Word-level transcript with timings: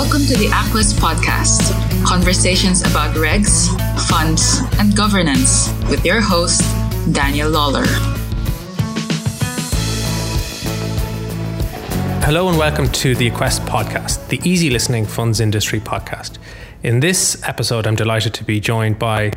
Welcome 0.00 0.26
to 0.26 0.36
the 0.36 0.46
aQuest 0.46 0.94
Podcast 1.00 1.74
conversations 2.06 2.82
about 2.82 3.16
regs, 3.16 3.66
funds, 4.08 4.60
and 4.78 4.94
governance 4.94 5.74
with 5.90 6.06
your 6.06 6.20
host, 6.20 6.60
Daniel 7.12 7.50
Lawler. 7.50 7.82
Hello 12.22 12.48
and 12.48 12.56
welcome 12.56 12.88
to 12.90 13.16
the 13.16 13.28
aQuest 13.28 13.66
podcast, 13.66 14.28
the 14.28 14.40
easy 14.48 14.70
listening 14.70 15.04
funds 15.04 15.40
industry 15.40 15.80
podcast. 15.80 16.38
In 16.80 17.00
this 17.00 17.42
episode, 17.42 17.88
I'm 17.88 17.96
delighted 17.96 18.34
to 18.34 18.44
be 18.44 18.60
joined 18.60 19.00
by 19.00 19.32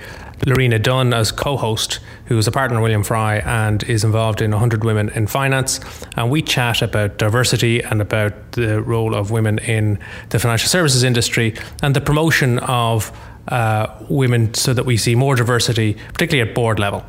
Lorena 0.45 0.77
Dunn 0.77 1.11
as 1.11 1.31
co 1.31 1.57
host, 1.57 1.99
who 2.25 2.37
is 2.37 2.47
a 2.47 2.51
partner 2.51 2.77
at 2.77 2.83
William 2.83 3.03
Fry 3.03 3.37
and 3.37 3.81
is 3.83 4.03
involved 4.03 4.43
in 4.43 4.51
100 4.51 4.83
Women 4.83 5.09
in 5.09 5.25
Finance. 5.25 5.79
And 6.15 6.29
we 6.29 6.43
chat 6.43 6.83
about 6.83 7.17
diversity 7.17 7.81
and 7.81 7.99
about 7.99 8.51
the 8.51 8.79
role 8.83 9.15
of 9.15 9.31
women 9.31 9.57
in 9.57 9.97
the 10.29 10.37
financial 10.37 10.69
services 10.69 11.01
industry 11.01 11.55
and 11.81 11.95
the 11.95 12.01
promotion 12.01 12.59
of 12.59 13.11
uh, 13.47 13.87
women 14.07 14.53
so 14.53 14.71
that 14.75 14.85
we 14.85 14.95
see 14.95 15.15
more 15.15 15.35
diversity, 15.35 15.97
particularly 16.13 16.47
at 16.47 16.53
board 16.53 16.77
level. 16.77 17.03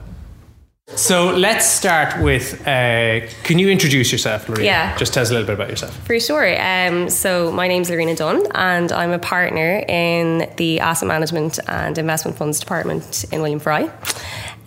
So 0.96 1.34
let's 1.34 1.66
start 1.66 2.20
with 2.22 2.60
uh, 2.66 3.26
can 3.44 3.58
you 3.58 3.70
introduce 3.70 4.12
yourself, 4.12 4.48
Lorena? 4.48 4.64
Yeah. 4.64 4.96
Just 4.98 5.14
tell 5.14 5.22
us 5.22 5.30
a 5.30 5.32
little 5.32 5.46
bit 5.46 5.54
about 5.54 5.70
yourself. 5.70 5.96
For 6.06 6.20
sure. 6.20 6.60
Um, 6.60 7.08
so, 7.08 7.50
my 7.50 7.66
name's 7.66 7.88
Lorena 7.88 8.14
Dunn, 8.14 8.46
and 8.54 8.92
I'm 8.92 9.10
a 9.10 9.18
partner 9.18 9.82
in 9.88 10.50
the 10.56 10.80
Asset 10.80 11.08
Management 11.08 11.58
and 11.66 11.96
Investment 11.96 12.36
Funds 12.36 12.60
Department 12.60 13.24
in 13.32 13.40
William 13.40 13.58
Fry. 13.58 13.90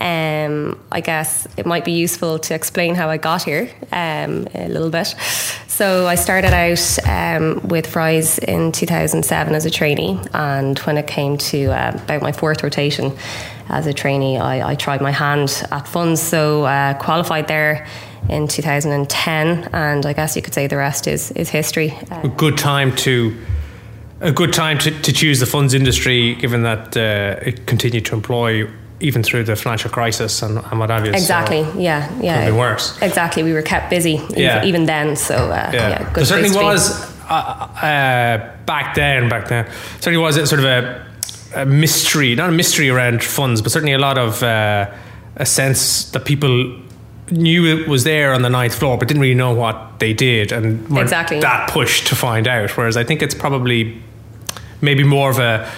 Um, 0.02 0.84
I 0.92 1.00
guess 1.00 1.48
it 1.58 1.66
might 1.66 1.86
be 1.86 1.94
useful 1.94 2.40
to 2.40 2.56
explain 2.56 2.96
how 2.96 3.10
I 3.10 3.18
got 3.18 3.44
here 3.44 3.70
um, 3.92 4.48
a 4.54 4.68
little 4.68 4.90
bit. 4.90 5.16
So, 5.68 6.08
I 6.08 6.16
started 6.16 6.54
out 6.54 7.08
um, 7.08 7.68
with 7.68 7.86
Fry's 7.86 8.40
in 8.40 8.72
2007 8.72 9.54
as 9.54 9.66
a 9.66 9.70
trainee, 9.70 10.20
and 10.34 10.80
when 10.80 10.98
it 10.98 11.06
came 11.06 11.38
to 11.38 11.66
uh, 11.68 11.92
about 12.04 12.24
my 12.24 12.32
fourth 12.32 12.64
rotation, 12.64 13.16
as 13.70 13.88
a 13.88 13.94
trainee, 13.94 14.38
I, 14.38 14.72
I 14.72 14.76
tried 14.76 15.02
my 15.02 15.12
hand 15.12 15.64
at 15.72 15.88
funds, 15.88 16.22
so 16.22 16.66
uh, 16.66 16.94
qualified 16.96 17.48
there 17.48 17.88
in 18.30 18.48
2010, 18.48 19.70
and 19.74 20.06
I 20.06 20.14
guess 20.14 20.36
you 20.36 20.42
could 20.42 20.54
say 20.54 20.68
the 20.68 20.78
rest 20.78 21.08
is 21.08 21.32
is 21.32 21.50
history. 21.50 21.98
A 22.12 22.28
good 22.28 22.58
time 22.58 22.96
to 22.98 23.36
a 24.22 24.32
good 24.32 24.54
time 24.54 24.78
to, 24.80 24.92
to 25.02 25.14
choose 25.14 25.40
the 25.40 25.46
funds 25.46 25.74
industry, 25.74 26.36
given 26.36 26.64
that 26.64 26.96
uh, 26.96 27.40
it 27.42 27.68
continued 27.68 28.06
to 28.06 28.16
employ 28.16 28.68
even 29.02 29.22
through 29.24 29.44
the 29.44 29.56
financial 29.56 29.92
crisis 29.92 30.42
and, 30.42 30.58
and 30.58 30.80
what 30.80 30.90
have 30.90 31.06
you. 31.06 31.12
Exactly. 31.12 31.64
So 31.64 31.80
yeah. 31.80 32.10
Yeah. 32.22 32.46
Could 32.46 32.52
be 32.52 32.58
worse. 32.58 33.02
Exactly. 33.02 33.44
We 33.44 33.54
were 33.54 33.62
kept 33.62 33.90
busy. 33.90 34.22
Yeah. 34.30 34.58
Even, 34.58 34.68
even 34.68 34.86
then. 34.86 35.16
So 35.16 35.36
uh, 35.36 35.70
yeah. 35.74 35.90
yeah 35.90 35.98
good 36.14 36.16
there 36.16 36.26
certainly 36.26 36.56
was 36.56 36.92
uh, 37.30 37.34
uh, 37.34 38.56
back 38.66 38.96
then. 38.96 39.30
Back 39.30 39.50
then, 39.50 39.70
certainly 39.96 40.18
was 40.18 40.38
it 40.38 40.48
sort 40.48 40.60
of 40.60 40.66
a 40.66 41.06
a 41.56 41.66
mystery, 41.66 42.36
not 42.36 42.50
a 42.50 42.54
mystery 42.54 42.90
around 42.90 43.24
funds, 43.24 43.62
but 43.62 43.72
certainly 43.72 43.94
a 43.94 44.00
lot 44.00 44.18
of 44.18 44.44
uh, 44.44 44.92
a 45.38 45.46
sense 45.46 46.10
that 46.12 46.26
people 46.26 46.80
knew 47.32 47.66
it 47.66 47.88
was 47.88 48.04
there 48.04 48.34
on 48.34 48.42
the 48.42 48.50
ninth 48.50 48.76
floor, 48.76 48.98
but 48.98 49.08
didn't 49.08 49.22
really 49.22 49.36
know 49.36 49.54
what 49.54 50.00
they 50.00 50.14
did, 50.14 50.52
and 50.52 50.88
were 50.90 51.02
exactly. 51.02 51.40
that 51.40 51.70
push 51.70 52.04
to 52.06 52.16
find 52.16 52.48
out. 52.48 52.78
Whereas 52.78 52.98
I 52.98 53.04
think 53.04 53.22
it's 53.22 53.36
probably 53.36 54.02
maybe 54.82 55.04
more 55.04 55.30
of 55.32 55.40
a 55.40 55.70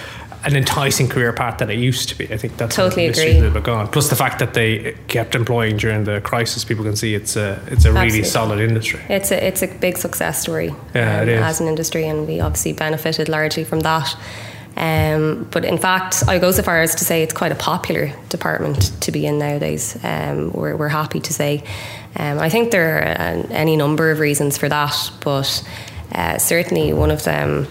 an 0.44 0.54
enticing 0.54 1.08
career 1.08 1.32
path 1.32 1.58
than 1.58 1.68
it 1.68 1.78
used 1.78 2.08
to 2.08 2.16
be. 2.16 2.32
I 2.32 2.36
think 2.36 2.56
that's 2.56 2.76
totally 2.76 3.06
agree. 3.06 3.40
Bit 3.40 3.62
gone. 3.64 3.88
Plus 3.88 4.08
the 4.08 4.16
fact 4.16 4.38
that 4.38 4.54
they 4.54 4.96
kept 5.08 5.34
employing 5.34 5.76
during 5.76 6.04
the 6.04 6.20
crisis, 6.20 6.64
people 6.64 6.84
can 6.84 6.96
see 6.96 7.14
it's 7.14 7.36
a 7.36 7.60
it's 7.66 7.84
a 7.84 7.88
Absolutely. 7.88 8.06
really 8.06 8.24
solid 8.24 8.60
industry. 8.60 9.00
It's 9.08 9.30
a 9.30 9.46
it's 9.46 9.62
a 9.62 9.66
big 9.66 9.98
success 9.98 10.40
story. 10.40 10.74
Yeah, 10.94 11.22
um, 11.22 11.28
as 11.28 11.60
an 11.60 11.66
industry, 11.66 12.06
and 12.06 12.26
we 12.26 12.40
obviously 12.40 12.72
benefited 12.72 13.28
largely 13.28 13.64
from 13.64 13.80
that. 13.80 14.16
Um, 14.78 15.48
but 15.50 15.64
in 15.64 15.76
fact, 15.76 16.22
I 16.28 16.38
go 16.38 16.52
so 16.52 16.62
far 16.62 16.80
as 16.80 16.94
to 16.94 17.04
say 17.04 17.24
it's 17.24 17.34
quite 17.34 17.50
a 17.50 17.56
popular 17.56 18.12
department 18.28 18.92
to 19.02 19.10
be 19.10 19.26
in 19.26 19.36
nowadays. 19.38 19.98
Um, 20.04 20.52
we're, 20.52 20.76
we're, 20.76 20.88
happy 20.88 21.18
to 21.18 21.32
say. 21.32 21.64
Um, 22.14 22.38
I 22.38 22.48
think 22.48 22.70
there 22.70 22.98
are 22.98 23.02
uh, 23.02 23.46
any 23.50 23.76
number 23.76 24.12
of 24.12 24.20
reasons 24.20 24.56
for 24.56 24.68
that, 24.68 25.10
but 25.20 25.68
uh, 26.12 26.38
certainly 26.38 26.92
one 26.92 27.10
of 27.10 27.24
them 27.24 27.66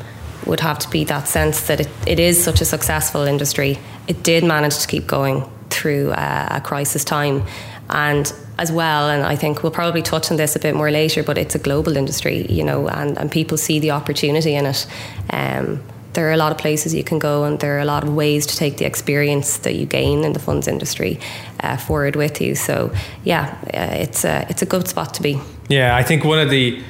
would 0.46 0.60
have 0.60 0.80
to 0.80 0.90
be 0.90 1.06
that 1.06 1.30
sense 1.30 1.68
that 1.68 1.80
it, 1.80 1.90
it 2.06 2.20
is 2.20 2.44
such 2.44 2.60
a 2.60 2.66
successful 2.66 3.22
industry. 3.22 3.80
It 4.10 4.24
did 4.24 4.44
manage 4.44 4.80
to 4.80 4.88
keep 4.88 5.08
going 5.08 5.50
through 5.70 6.12
uh, 6.12 6.48
a 6.52 6.62
crisis 6.62 7.06
time. 7.06 7.44
And 7.90 8.34
as 8.58 8.70
well, 8.70 9.10
and 9.10 9.24
I 9.24 9.38
think 9.38 9.64
we'll 9.64 9.72
probably 9.72 10.02
touch 10.02 10.30
on 10.30 10.36
this 10.36 10.58
a 10.58 10.60
bit 10.60 10.76
more 10.76 10.92
later, 10.92 11.24
but 11.24 11.38
it's 11.38 11.56
a 11.56 11.60
global 11.60 11.96
industry, 11.96 12.46
you 12.50 12.66
know, 12.66 12.90
and, 12.90 13.18
and 13.18 13.32
people 13.32 13.56
see 13.58 13.80
the 13.80 13.92
opportunity 13.92 14.56
in 14.56 14.66
it. 14.66 14.88
Um, 15.30 15.82
there 16.18 16.28
are 16.28 16.32
a 16.32 16.38
lot 16.38 16.52
of 16.52 16.58
places 16.58 16.96
you 16.96 17.04
can 17.04 17.20
go, 17.20 17.44
and 17.44 17.60
there 17.60 17.78
are 17.78 17.80
a 17.80 17.86
lot 17.86 18.04
of 18.04 18.10
ways 18.16 18.48
to 18.48 18.58
take 18.58 18.78
the 18.78 18.86
experience 18.86 19.60
that 19.60 19.76
you 19.76 19.86
gain 19.86 20.24
in 20.24 20.34
the 20.34 20.40
funds 20.40 20.68
industry 20.68 21.20
uh, 21.60 21.78
forward 21.78 22.16
with 22.16 22.42
you. 22.42 22.56
So, 22.56 22.92
yeah, 23.24 23.56
uh, 23.72 24.04
it's 24.04 24.26
a 24.26 24.48
it's 24.50 24.64
a 24.64 24.66
good 24.66 24.88
spot 24.88 25.14
to 25.14 25.22
be. 25.22 25.40
Yeah, 25.70 25.96
I 25.96 26.02
think 26.02 26.26
one 26.26 26.40
of 26.40 26.50
the 26.50 26.82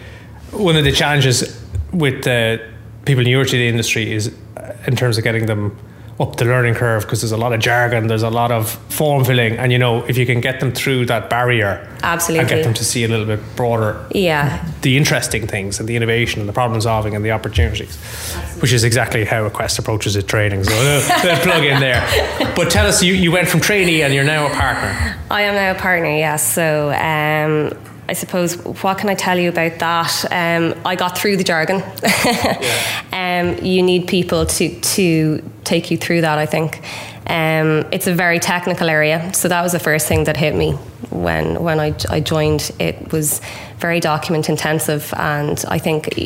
one 0.51 0.77
of 0.77 0.85
the 0.85 0.93
challenges 0.93 1.43
with 1.91 2.23
the 2.23 2.61
people 3.05 3.25
to 3.25 3.57
the 3.57 3.67
industry 3.67 4.13
is 4.13 4.33
uh, 4.55 4.87
in 4.87 4.95
terms 4.95 5.17
of 5.17 5.25
getting 5.25 5.45
them 5.45 5.77
up 6.19 6.35
the 6.37 6.45
learning 6.45 6.73
curve 6.73 7.03
because 7.03 7.21
there's 7.21 7.31
a 7.31 7.37
lot 7.37 7.53
of 7.53 7.59
jargon, 7.59 8.07
there's 8.07 8.23
a 8.23 8.29
lot 8.29 8.51
of 8.51 8.71
form 8.89 9.23
filling, 9.23 9.55
and 9.57 9.71
you 9.71 9.77
know 9.77 10.03
if 10.05 10.17
you 10.17 10.25
can 10.25 10.41
get 10.41 10.59
them 10.59 10.71
through 10.71 11.05
that 11.05 11.29
barrier, 11.29 11.87
absolutely, 12.01 12.39
and 12.39 12.49
get 12.49 12.63
them 12.63 12.73
to 12.73 12.83
see 12.83 13.03
a 13.03 13.07
little 13.07 13.25
bit 13.25 13.39
broader, 13.55 14.03
yeah, 14.11 14.65
the 14.81 14.97
interesting 14.97 15.45
things 15.45 15.79
and 15.79 15.87
the 15.87 15.95
innovation 15.95 16.39
and 16.39 16.49
the 16.49 16.53
problem 16.53 16.81
solving 16.81 17.15
and 17.15 17.23
the 17.23 17.31
opportunities, 17.31 17.97
absolutely. 18.35 18.61
which 18.61 18.73
is 18.73 18.83
exactly 18.83 19.25
how 19.25 19.47
aQuest 19.47 19.77
approaches 19.77 20.15
its 20.15 20.27
training. 20.27 20.63
So 20.63 20.73
uh, 20.73 21.39
plug 21.41 21.63
in 21.63 21.79
there. 21.79 22.01
But 22.55 22.71
tell 22.71 22.87
us, 22.87 23.03
you, 23.03 23.13
you 23.13 23.31
went 23.31 23.47
from 23.47 23.59
trainee 23.59 24.01
and 24.01 24.13
you're 24.13 24.23
now 24.23 24.47
a 24.47 24.49
partner. 24.49 25.15
I 25.29 25.43
am 25.43 25.53
now 25.53 25.71
a 25.71 25.75
partner, 25.75 26.09
yes. 26.09 26.53
So. 26.53 26.91
Um, 26.91 27.96
I 28.09 28.13
suppose 28.13 28.55
what 28.57 28.97
can 28.97 29.09
I 29.09 29.15
tell 29.15 29.37
you 29.37 29.49
about 29.49 29.79
that? 29.79 30.25
Um, 30.31 30.79
I 30.85 30.95
got 30.95 31.17
through 31.17 31.37
the 31.37 31.43
jargon. 31.43 31.79
yeah. 32.25 33.03
um, 33.11 33.65
you 33.65 33.83
need 33.83 34.07
people 34.07 34.45
to 34.45 34.79
to 34.79 35.51
take 35.65 35.91
you 35.91 35.97
through 35.97 36.21
that. 36.21 36.37
I 36.37 36.45
think 36.45 36.81
um, 37.27 37.85
it's 37.91 38.07
a 38.07 38.13
very 38.13 38.39
technical 38.39 38.89
area, 38.89 39.33
so 39.33 39.49
that 39.49 39.61
was 39.61 39.73
the 39.73 39.79
first 39.79 40.07
thing 40.07 40.23
that 40.23 40.37
hit 40.37 40.55
me 40.55 40.71
when 41.09 41.61
when 41.61 41.81
I, 41.81 41.93
I 42.09 42.21
joined. 42.21 42.71
It 42.79 43.11
was 43.11 43.41
very 43.79 43.99
document 43.99 44.47
intensive, 44.47 45.13
and 45.17 45.63
I 45.67 45.77
think, 45.77 46.17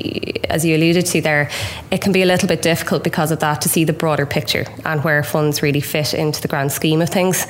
as 0.52 0.64
you 0.64 0.75
alluded 0.75 1.08
to 1.08 1.22
there, 1.22 1.50
it 1.90 2.02
can 2.02 2.12
be 2.12 2.22
a 2.22 2.28
little 2.28 2.47
bit 2.47 2.62
difficult 2.62 3.03
because 3.03 3.31
of 3.31 3.40
that 3.40 3.62
to 3.62 3.70
see 3.70 3.86
the 3.86 3.94
broader 3.94 4.28
picture 4.28 4.66
and 4.86 5.03
where 5.03 5.24
funds 5.24 5.64
really 5.64 5.81
fit 5.81 6.14
into 6.14 6.41
the 6.41 6.47
grand 6.47 6.72
scheme 6.72 7.02
of 7.02 7.09
things. 7.09 7.47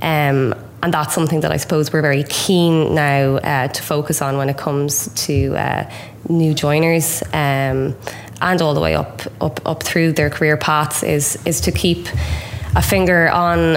Um, 0.00 0.54
and 0.82 0.92
that's 0.92 1.14
something 1.14 1.40
that 1.40 1.52
I 1.52 1.56
suppose 1.56 1.92
we're 1.92 2.02
very 2.02 2.24
keen 2.24 2.94
now 2.94 3.36
uh, 3.36 3.68
to 3.68 3.82
focus 3.82 4.20
on 4.20 4.36
when 4.36 4.48
it 4.48 4.58
comes 4.58 5.08
to 5.26 5.54
uh, 5.56 5.90
new 6.28 6.54
joiners 6.54 7.22
um, 7.32 7.96
and 8.40 8.60
all 8.60 8.74
the 8.74 8.80
way 8.80 8.94
up, 8.94 9.22
up 9.40 9.60
up 9.64 9.82
through 9.82 10.12
their 10.12 10.30
career 10.30 10.56
paths 10.56 11.02
is 11.02 11.38
is 11.46 11.60
to 11.62 11.72
keep 11.72 12.08
a 12.74 12.82
finger 12.82 13.28
on 13.30 13.74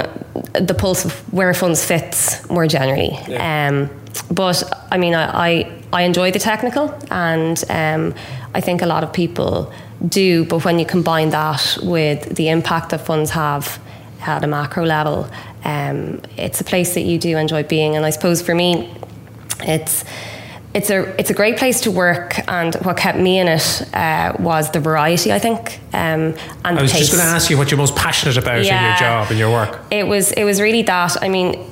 the 0.54 0.76
pulse 0.78 1.06
of 1.06 1.14
where 1.34 1.54
funds 1.54 1.84
fits 1.84 2.50
more 2.50 2.68
generally. 2.68 3.18
Yeah. 3.28 3.68
Um, 3.68 3.90
but 4.32 4.64
I 4.92 4.98
mean, 4.98 5.14
I, 5.14 5.50
I, 5.50 5.82
I 5.94 6.02
enjoy 6.04 6.32
the 6.32 6.40
technical, 6.40 6.98
and 7.12 7.64
um, 7.70 8.14
I 8.54 8.62
think 8.62 8.82
a 8.82 8.86
lot 8.86 9.04
of 9.04 9.12
people 9.12 9.72
do. 10.08 10.46
But 10.46 10.64
when 10.66 10.80
you 10.80 10.86
combine 10.86 11.30
that 11.32 11.78
with 11.84 12.36
the 12.36 12.50
impact 12.50 12.90
that 12.90 13.02
funds 13.02 13.32
have 13.32 13.80
at 14.22 14.44
a 14.44 14.48
macro 14.48 14.86
level, 14.86 15.30
um, 15.66 16.22
it's 16.38 16.62
a 16.62 16.64
place 16.64 16.94
that 16.94 17.02
you 17.02 17.18
do 17.18 17.38
enjoy 17.38 17.64
being. 17.64 17.96
And 17.96 18.06
I 18.06 18.12
suppose 18.12 18.42
for 18.42 18.56
me, 18.56 18.94
it's 19.62 20.06
it's 20.76 20.90
a 20.90 21.04
it's 21.20 21.30
a 21.30 21.34
great 21.34 21.58
place 21.58 21.82
to 21.82 21.92
work, 21.92 22.38
and 22.50 22.76
what 22.76 22.98
kept 22.98 23.18
me 23.18 23.40
in 23.40 23.48
it 23.48 23.96
uh, 23.96 24.34
was 24.38 24.72
the 24.72 24.82
variety. 24.82 25.32
I 25.32 25.40
think, 25.40 25.80
um, 25.94 26.36
and 26.66 26.80
I 26.80 26.82
was 26.82 26.92
just 26.92 27.12
going 27.12 27.24
to 27.24 27.30
ask 27.30 27.50
you 27.50 27.58
what 27.58 27.72
you're 27.72 27.78
most 27.78 27.96
passionate 27.96 28.38
about 28.38 28.64
yeah, 28.64 28.78
in 28.78 28.90
your 28.90 28.98
job 29.00 29.28
and 29.30 29.40
your 29.40 29.52
work. 29.52 29.80
It 29.90 30.06
was 30.06 30.34
it 30.34 30.44
was 30.44 30.60
really 30.60 30.82
that. 30.84 31.24
I 31.24 31.30
mean, 31.30 31.66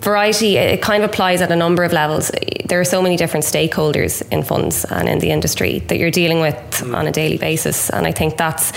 variety 0.00 0.58
it 0.58 0.82
kind 0.82 1.02
of 1.02 1.08
applies 1.08 1.40
at 1.40 1.50
a 1.50 1.56
number 1.56 1.84
of 1.84 1.92
levels. 1.92 2.30
There 2.66 2.78
are 2.78 2.84
so 2.84 3.00
many 3.00 3.16
different 3.16 3.46
stakeholders 3.46 4.22
in 4.30 4.42
funds 4.42 4.84
and 4.84 5.08
in 5.08 5.18
the 5.20 5.30
industry 5.30 5.78
that 5.88 5.98
you're 5.98 6.10
dealing 6.10 6.40
with 6.40 6.54
mm. 6.54 6.94
on 6.94 7.06
a 7.06 7.12
daily 7.12 7.38
basis, 7.38 7.88
and 7.88 8.06
I 8.06 8.12
think 8.12 8.36
that's 8.36 8.72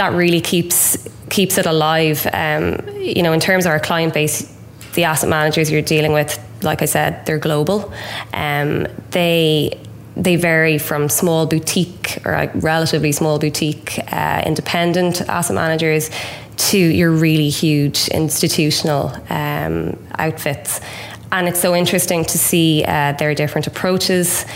that 0.00 0.14
really 0.14 0.40
keeps 0.40 0.96
keeps 1.28 1.58
it 1.58 1.66
alive. 1.66 2.26
Um, 2.32 2.80
you 2.96 3.22
know, 3.22 3.34
in 3.34 3.40
terms 3.40 3.66
of 3.66 3.70
our 3.70 3.78
client 3.78 4.14
base, 4.14 4.50
the 4.94 5.04
asset 5.04 5.28
managers 5.28 5.70
you're 5.70 5.82
dealing 5.82 6.14
with, 6.14 6.30
like 6.62 6.80
I 6.80 6.86
said, 6.86 7.26
they're 7.26 7.38
global. 7.38 7.92
Um, 8.32 8.86
they 9.10 9.78
they 10.16 10.36
vary 10.36 10.78
from 10.78 11.10
small 11.10 11.46
boutique 11.46 12.18
or 12.24 12.32
like 12.32 12.50
relatively 12.54 13.12
small 13.12 13.38
boutique 13.38 13.98
uh, 14.10 14.42
independent 14.46 15.20
asset 15.28 15.54
managers 15.54 16.10
to 16.70 16.78
your 16.78 17.10
really 17.10 17.50
huge 17.50 18.08
institutional 18.08 19.12
um, 19.28 19.98
outfits. 20.18 20.80
And 21.30 21.46
it's 21.46 21.60
so 21.60 21.76
interesting 21.76 22.24
to 22.24 22.38
see 22.38 22.84
uh, 22.88 23.12
their 23.12 23.34
different 23.34 23.66
approaches 23.66 24.46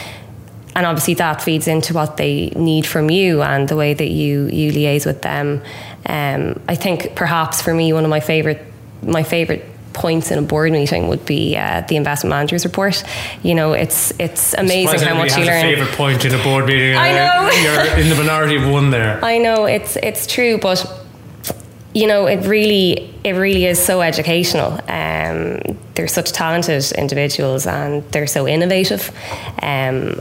and 0.74 0.86
obviously 0.86 1.14
that 1.14 1.42
feeds 1.42 1.68
into 1.68 1.94
what 1.94 2.16
they 2.16 2.50
need 2.50 2.86
from 2.86 3.10
you 3.10 3.42
and 3.42 3.68
the 3.68 3.76
way 3.76 3.94
that 3.94 4.08
you 4.08 4.46
you 4.46 4.72
liaise 4.72 5.06
with 5.06 5.22
them. 5.22 5.62
Um, 6.06 6.60
I 6.68 6.74
think 6.74 7.14
perhaps 7.14 7.62
for 7.62 7.72
me 7.72 7.92
one 7.92 8.04
of 8.04 8.10
my 8.10 8.20
favorite 8.20 8.62
my 9.02 9.22
favorite 9.22 9.64
points 9.92 10.30
in 10.30 10.38
a 10.38 10.42
board 10.42 10.72
meeting 10.72 11.08
would 11.08 11.24
be 11.24 11.56
uh, 11.56 11.82
the 11.88 11.96
investment 11.96 12.30
managers 12.30 12.64
report. 12.64 13.02
You 13.42 13.54
know, 13.54 13.72
it's 13.72 14.12
it's 14.18 14.52
amazing 14.54 15.00
how 15.00 15.14
much 15.14 15.36
you 15.36 15.44
learn. 15.44 15.64
A 15.64 15.74
Favorite 15.74 15.96
point 15.96 16.24
in 16.24 16.34
a 16.34 16.42
board 16.42 16.66
meeting. 16.66 16.96
I 16.96 17.12
know 17.12 17.50
you're 17.62 17.98
in 17.98 18.08
the 18.10 18.16
minority 18.16 18.56
of 18.56 18.68
one 18.68 18.90
there. 18.90 19.24
I 19.24 19.38
know 19.38 19.64
it's 19.64 19.96
it's 19.96 20.26
true, 20.26 20.58
but 20.58 20.84
you 21.94 22.08
know, 22.08 22.26
it 22.26 22.46
really 22.46 23.14
it 23.22 23.32
really 23.32 23.64
is 23.64 23.78
so 23.78 24.02
educational. 24.02 24.72
Um, 24.88 25.78
they're 25.94 26.08
such 26.08 26.32
talented 26.32 26.90
individuals 26.92 27.66
and 27.66 28.02
they're 28.10 28.26
so 28.26 28.48
innovative. 28.48 29.10
Um, 29.62 30.20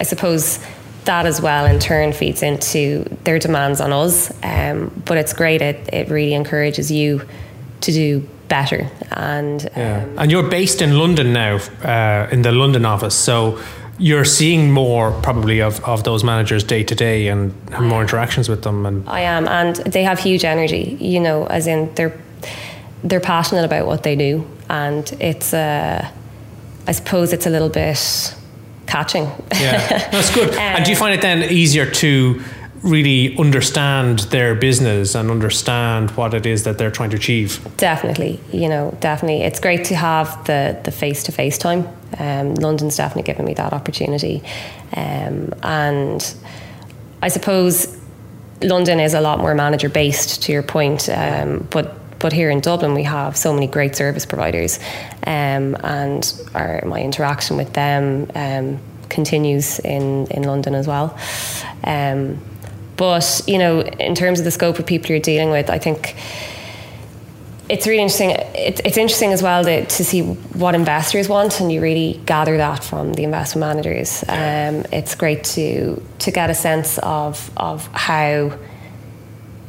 I 0.00 0.04
suppose 0.04 0.58
that 1.04 1.26
as 1.26 1.40
well 1.40 1.66
in 1.66 1.78
turn 1.78 2.12
feeds 2.12 2.42
into 2.42 3.04
their 3.24 3.38
demands 3.38 3.80
on 3.80 3.92
us. 3.92 4.32
Um, 4.42 5.02
but 5.04 5.16
it's 5.18 5.32
great. 5.32 5.62
It 5.62 5.88
it 5.92 6.08
really 6.08 6.34
encourages 6.34 6.90
you 6.90 7.22
to 7.80 7.92
do 7.92 8.28
better. 8.48 8.90
And 9.12 9.62
yeah. 9.76 10.02
Um, 10.02 10.18
and 10.18 10.30
you're 10.30 10.48
based 10.50 10.82
in 10.82 10.98
London 10.98 11.32
now, 11.32 11.56
uh, 11.84 12.28
in 12.30 12.42
the 12.42 12.52
London 12.52 12.84
office. 12.84 13.14
So 13.14 13.58
you're 13.98 14.24
seeing 14.24 14.70
more 14.70 15.12
probably 15.22 15.60
of, 15.60 15.84
of 15.84 16.04
those 16.04 16.24
managers 16.24 16.64
day 16.64 16.82
to 16.82 16.94
day 16.94 17.28
and 17.28 17.52
have 17.70 17.82
more 17.82 18.02
interactions 18.02 18.48
with 18.48 18.62
them. 18.62 18.86
And 18.86 19.08
I 19.08 19.20
am, 19.20 19.46
and 19.48 19.76
they 19.76 20.02
have 20.02 20.18
huge 20.18 20.44
energy. 20.44 20.96
You 21.00 21.20
know, 21.20 21.46
as 21.46 21.66
in 21.66 21.94
they're 21.94 22.18
they're 23.04 23.20
passionate 23.20 23.64
about 23.64 23.86
what 23.86 24.02
they 24.02 24.16
do, 24.16 24.46
and 24.68 25.10
it's 25.20 25.54
uh, 25.54 26.10
I 26.86 26.92
suppose 26.92 27.32
it's 27.32 27.46
a 27.46 27.50
little 27.50 27.68
bit 27.68 28.34
catching. 28.90 29.24
Yeah, 29.52 30.08
that's 30.12 30.34
good. 30.34 30.50
um, 30.50 30.58
and 30.58 30.84
do 30.84 30.90
you 30.90 30.96
find 30.96 31.14
it 31.14 31.22
then 31.22 31.50
easier 31.50 31.90
to 31.90 32.42
really 32.82 33.36
understand 33.36 34.20
their 34.30 34.54
business 34.54 35.14
and 35.14 35.30
understand 35.30 36.10
what 36.12 36.32
it 36.32 36.46
is 36.46 36.64
that 36.64 36.78
they're 36.78 36.90
trying 36.90 37.10
to 37.10 37.16
achieve. 37.16 37.60
Definitely, 37.76 38.40
you 38.52 38.68
know, 38.68 38.96
definitely. 39.00 39.42
It's 39.42 39.60
great 39.60 39.84
to 39.86 39.96
have 39.96 40.44
the 40.44 40.78
the 40.84 40.90
face 40.90 41.22
to 41.24 41.32
face 41.32 41.58
time. 41.58 41.86
Um, 42.18 42.54
London's 42.54 42.96
definitely 42.96 43.24
given 43.24 43.44
me 43.44 43.54
that 43.54 43.72
opportunity, 43.72 44.42
um, 44.96 45.52
and 45.62 46.34
I 47.22 47.28
suppose 47.28 47.96
London 48.62 49.00
is 49.00 49.14
a 49.14 49.20
lot 49.20 49.38
more 49.38 49.54
manager 49.54 49.88
based. 49.88 50.42
To 50.42 50.52
your 50.52 50.62
point, 50.62 51.08
um, 51.08 51.66
but 51.70 51.99
but 52.20 52.32
here 52.32 52.50
in 52.50 52.60
Dublin, 52.60 52.94
we 52.94 53.02
have 53.02 53.36
so 53.36 53.52
many 53.52 53.66
great 53.66 53.96
service 53.96 54.26
providers, 54.26 54.78
um, 55.26 55.76
and 55.82 56.32
our, 56.54 56.82
my 56.86 57.00
interaction 57.02 57.56
with 57.56 57.72
them 57.72 58.30
um, 58.34 58.78
continues 59.08 59.80
in, 59.80 60.26
in 60.28 60.44
London 60.44 60.74
as 60.74 60.86
well. 60.86 61.18
Um, 61.82 62.38
but 62.96 63.40
you 63.46 63.58
know, 63.58 63.80
in 63.80 64.14
terms 64.14 64.38
of 64.38 64.44
the 64.44 64.50
scope 64.50 64.78
of 64.78 64.86
people 64.86 65.10
you're 65.10 65.20
dealing 65.20 65.50
with, 65.50 65.70
I 65.70 65.78
think 65.78 66.14
it's 67.70 67.86
really 67.86 68.02
interesting. 68.02 68.30
It, 68.30 68.80
it's 68.84 68.98
interesting 68.98 69.32
as 69.32 69.42
well 69.42 69.64
to, 69.64 69.86
to 69.86 70.04
see 70.04 70.22
what 70.22 70.74
investors 70.74 71.28
want, 71.28 71.60
and 71.60 71.72
you 71.72 71.80
really 71.80 72.20
gather 72.26 72.56
that 72.56 72.84
from 72.84 73.14
the 73.14 73.24
investment 73.24 73.66
managers. 73.66 74.24
Um, 74.28 74.84
it's 74.92 75.14
great 75.14 75.44
to 75.44 76.02
to 76.18 76.30
get 76.30 76.50
a 76.50 76.54
sense 76.54 76.98
of 76.98 77.50
of 77.56 77.86
how, 77.88 78.58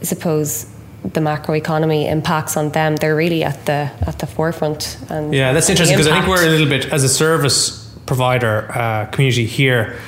I 0.01 0.03
suppose, 0.03 0.65
the 1.03 1.19
macroeconomy 1.19 2.09
impacts 2.09 2.57
on 2.57 2.69
them. 2.69 2.95
They're 2.95 3.15
really 3.15 3.43
at 3.43 3.65
the 3.65 3.91
at 4.07 4.19
the 4.19 4.27
forefront. 4.27 4.97
And 5.09 5.33
yeah, 5.33 5.53
that's 5.53 5.69
interesting 5.69 5.97
because 5.97 6.11
I 6.11 6.15
think 6.15 6.27
we're 6.27 6.45
a 6.45 6.49
little 6.49 6.69
bit 6.69 6.85
as 6.85 7.03
a 7.03 7.09
service 7.09 7.81
provider 8.05 8.71
uh, 8.71 9.05
community 9.07 9.45
here. 9.45 9.99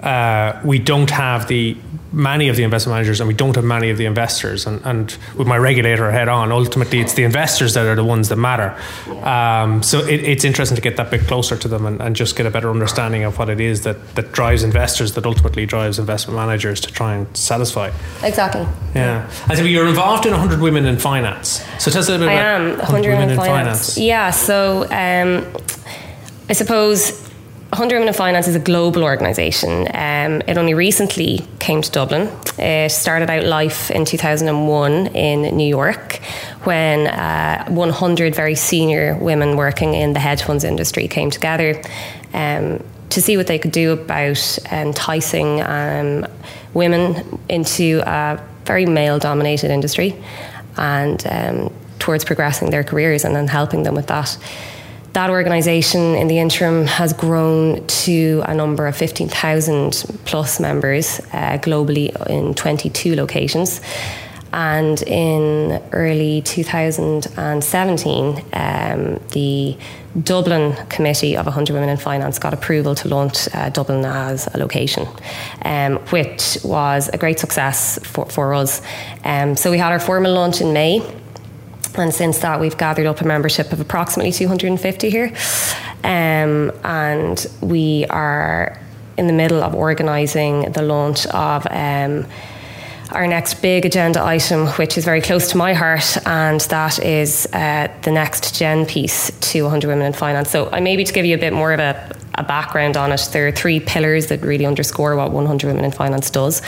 Uh, 0.00 0.60
we 0.64 0.78
don't 0.78 1.10
have 1.10 1.48
the 1.48 1.76
many 2.12 2.48
of 2.48 2.56
the 2.56 2.62
investment 2.62 2.94
managers 2.96 3.20
and 3.20 3.28
we 3.28 3.34
don't 3.34 3.54
have 3.56 3.64
many 3.64 3.90
of 3.90 3.98
the 3.98 4.06
investors. 4.06 4.66
And, 4.66 4.80
and 4.84 5.16
with 5.36 5.46
my 5.46 5.58
regulator 5.58 6.10
head 6.10 6.28
on, 6.28 6.50
ultimately 6.52 7.00
it's 7.00 7.14
the 7.14 7.24
investors 7.24 7.74
that 7.74 7.86
are 7.86 7.94
the 7.94 8.04
ones 8.04 8.28
that 8.30 8.36
matter. 8.36 8.76
Um, 9.24 9.82
so 9.82 10.00
it, 10.06 10.24
it's 10.24 10.44
interesting 10.44 10.76
to 10.76 10.82
get 10.82 10.96
that 10.96 11.10
bit 11.10 11.22
closer 11.22 11.56
to 11.56 11.68
them 11.68 11.86
and, 11.86 12.00
and, 12.00 12.16
just 12.18 12.34
get 12.34 12.46
a 12.46 12.50
better 12.50 12.70
understanding 12.70 13.22
of 13.22 13.38
what 13.38 13.48
it 13.48 13.60
is 13.60 13.82
that, 13.82 14.14
that 14.16 14.32
drives 14.32 14.64
investors, 14.64 15.12
that 15.12 15.24
ultimately 15.24 15.66
drives 15.66 15.98
investment 15.98 16.36
managers 16.36 16.80
to 16.80 16.90
try 16.90 17.14
and 17.14 17.36
satisfy. 17.36 17.92
Exactly. 18.24 18.66
Yeah. 18.94 19.30
And 19.48 19.56
so 19.56 19.64
you're 19.64 19.86
involved 19.86 20.26
in 20.26 20.32
100 20.32 20.60
Women 20.60 20.86
in 20.86 20.96
Finance. 20.96 21.64
So 21.78 21.90
tell 21.90 22.00
us 22.00 22.08
a 22.08 22.12
little 22.12 22.26
bit 22.26 22.32
I 22.32 22.40
about 22.40 22.60
am, 22.60 22.78
100 22.78 23.08
Women 23.10 23.30
in 23.30 23.36
Finance. 23.36 23.46
finance. 23.46 23.98
Yeah, 23.98 24.30
so 24.30 24.84
um, 24.84 25.46
I 26.48 26.54
suppose 26.54 27.27
100 27.70 27.96
Women 27.96 28.08
in 28.08 28.14
Finance 28.14 28.48
is 28.48 28.56
a 28.56 28.60
global 28.60 29.04
organisation. 29.04 29.86
Um, 29.92 30.40
it 30.48 30.56
only 30.56 30.72
recently 30.72 31.46
came 31.58 31.82
to 31.82 31.90
Dublin. 31.90 32.30
It 32.56 32.90
started 32.90 33.28
out 33.28 33.44
life 33.44 33.90
in 33.90 34.06
2001 34.06 35.08
in 35.08 35.54
New 35.54 35.68
York 35.68 36.14
when 36.64 37.08
uh, 37.08 37.66
100 37.68 38.34
very 38.34 38.54
senior 38.54 39.18
women 39.18 39.58
working 39.58 39.92
in 39.92 40.14
the 40.14 40.18
hedge 40.18 40.44
funds 40.44 40.64
industry 40.64 41.08
came 41.08 41.30
together 41.30 41.82
um, 42.32 42.82
to 43.10 43.20
see 43.20 43.36
what 43.36 43.48
they 43.48 43.58
could 43.58 43.72
do 43.72 43.92
about 43.92 44.58
enticing 44.72 45.60
um, 45.60 46.26
women 46.72 47.38
into 47.50 48.00
a 48.06 48.42
very 48.64 48.86
male 48.86 49.18
dominated 49.18 49.70
industry 49.70 50.16
and 50.78 51.26
um, 51.26 51.70
towards 51.98 52.24
progressing 52.24 52.70
their 52.70 52.82
careers 52.82 53.26
and 53.26 53.36
then 53.36 53.46
helping 53.46 53.82
them 53.82 53.94
with 53.94 54.06
that 54.06 54.38
that 55.12 55.30
organisation 55.30 56.14
in 56.14 56.28
the 56.28 56.38
interim 56.38 56.86
has 56.86 57.12
grown 57.12 57.84
to 57.86 58.42
a 58.46 58.54
number 58.54 58.86
of 58.86 58.96
15,000 58.96 60.04
plus 60.24 60.60
members 60.60 61.20
uh, 61.32 61.58
globally 61.58 62.14
in 62.28 62.54
22 62.54 63.16
locations. 63.16 63.80
And 64.52 65.02
in 65.02 65.82
early 65.92 66.42
2017, 66.42 68.44
um, 68.52 69.20
the 69.32 69.76
Dublin 70.22 70.76
Committee 70.88 71.36
of 71.36 71.46
100 71.46 71.74
Women 71.74 71.88
in 71.90 71.98
Finance 71.98 72.38
got 72.38 72.54
approval 72.54 72.94
to 72.94 73.08
launch 73.08 73.52
uh, 73.54 73.70
Dublin 73.70 74.04
as 74.04 74.46
a 74.54 74.58
location, 74.58 75.08
um, 75.62 75.96
which 76.10 76.58
was 76.64 77.10
a 77.12 77.18
great 77.18 77.38
success 77.38 77.98
for, 78.04 78.26
for 78.26 78.54
us. 78.54 78.80
Um, 79.24 79.54
so 79.54 79.70
we 79.70 79.78
had 79.78 79.92
our 79.92 80.00
formal 80.00 80.32
launch 80.32 80.62
in 80.62 80.72
May. 80.72 81.02
And 81.98 82.14
since 82.14 82.38
that, 82.38 82.60
we've 82.60 82.76
gathered 82.76 83.06
up 83.06 83.20
a 83.20 83.24
membership 83.24 83.72
of 83.72 83.80
approximately 83.80 84.32
250 84.32 85.10
here. 85.10 85.32
Um, 86.04 86.72
and 86.84 87.46
we 87.60 88.06
are 88.06 88.80
in 89.16 89.26
the 89.26 89.32
middle 89.32 89.62
of 89.62 89.74
organising 89.74 90.72
the 90.72 90.82
launch 90.82 91.26
of 91.26 91.66
um, 91.70 92.26
our 93.10 93.26
next 93.26 93.54
big 93.62 93.84
agenda 93.84 94.22
item, 94.22 94.66
which 94.68 94.98
is 94.98 95.04
very 95.04 95.20
close 95.20 95.50
to 95.50 95.56
my 95.56 95.72
heart, 95.72 96.16
and 96.26 96.60
that 96.62 96.98
is 96.98 97.46
uh, 97.52 97.88
the 98.02 98.12
next 98.12 98.54
gen 98.54 98.86
piece 98.86 99.30
to 99.40 99.62
100 99.62 99.88
Women 99.88 100.06
in 100.06 100.12
Finance. 100.12 100.50
So, 100.50 100.70
I 100.70 100.80
maybe 100.80 101.04
to 101.04 101.12
give 101.12 101.24
you 101.24 101.34
a 101.34 101.38
bit 101.38 101.52
more 101.52 101.72
of 101.72 101.80
a, 101.80 102.16
a, 102.34 102.44
background 102.44 102.96
on 102.96 103.10
it, 103.10 103.28
there 103.32 103.48
are 103.48 103.52
three 103.52 103.80
pillars 103.80 104.26
that 104.26 104.42
really 104.42 104.66
underscore 104.66 105.16
what 105.16 105.32
100 105.32 105.66
Women 105.66 105.84
in 105.84 105.90
Finance 105.90 106.30
does. 106.30 106.60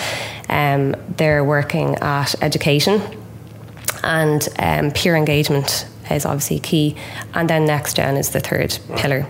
Um, 0.49 0.97
they're 1.17 1.45
working 1.45 1.97
at 1.97 2.35
education, 2.43 3.03
and 4.03 4.49
um, 4.59 4.91
peer 4.91 5.17
engagement 5.17 5.87
is 6.11 6.25
obviously 6.27 6.59
key, 6.61 6.97
and 7.35 7.49
then 7.49 7.67
next 7.67 7.95
gen 7.97 8.17
is 8.17 8.31
the 8.31 8.41
third 8.41 8.79
pillar. 8.97 9.27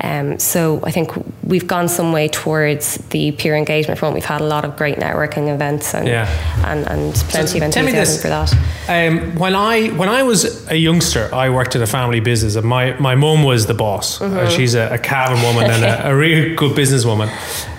Um, 0.00 0.38
so 0.38 0.80
I 0.84 0.90
think 0.90 1.10
we've 1.42 1.66
gone 1.66 1.88
some 1.88 2.12
way 2.12 2.28
towards 2.28 2.98
the 3.08 3.32
peer 3.32 3.56
engagement 3.56 3.98
front. 3.98 4.14
We've 4.14 4.24
had 4.24 4.40
a 4.40 4.46
lot 4.46 4.64
of 4.64 4.76
great 4.76 4.96
networking 4.96 5.52
events 5.52 5.94
and 5.94 6.06
yeah. 6.06 6.28
and, 6.66 6.86
and 6.86 7.14
plenty 7.14 7.48
so 7.48 7.56
of 7.56 7.62
enthusiasm 7.64 8.22
for 8.22 8.28
that. 8.28 8.52
Um, 8.88 9.34
when 9.36 9.56
I 9.56 9.88
when 9.88 10.08
I 10.08 10.22
was 10.22 10.70
a 10.70 10.76
youngster, 10.76 11.28
I 11.34 11.50
worked 11.50 11.74
in 11.74 11.82
a 11.82 11.86
family 11.86 12.20
business, 12.20 12.54
and 12.54 12.66
my 12.66 12.92
my 13.00 13.16
mum 13.16 13.42
was 13.42 13.66
the 13.66 13.74
boss. 13.74 14.18
Mm-hmm. 14.18 14.36
Uh, 14.36 14.48
she's 14.50 14.74
a, 14.74 14.94
a 14.94 14.98
Cavan 14.98 15.42
woman 15.42 15.70
and 15.70 15.84
a, 15.84 16.10
a 16.10 16.16
really 16.16 16.54
good 16.54 16.76
businesswoman. 16.76 17.28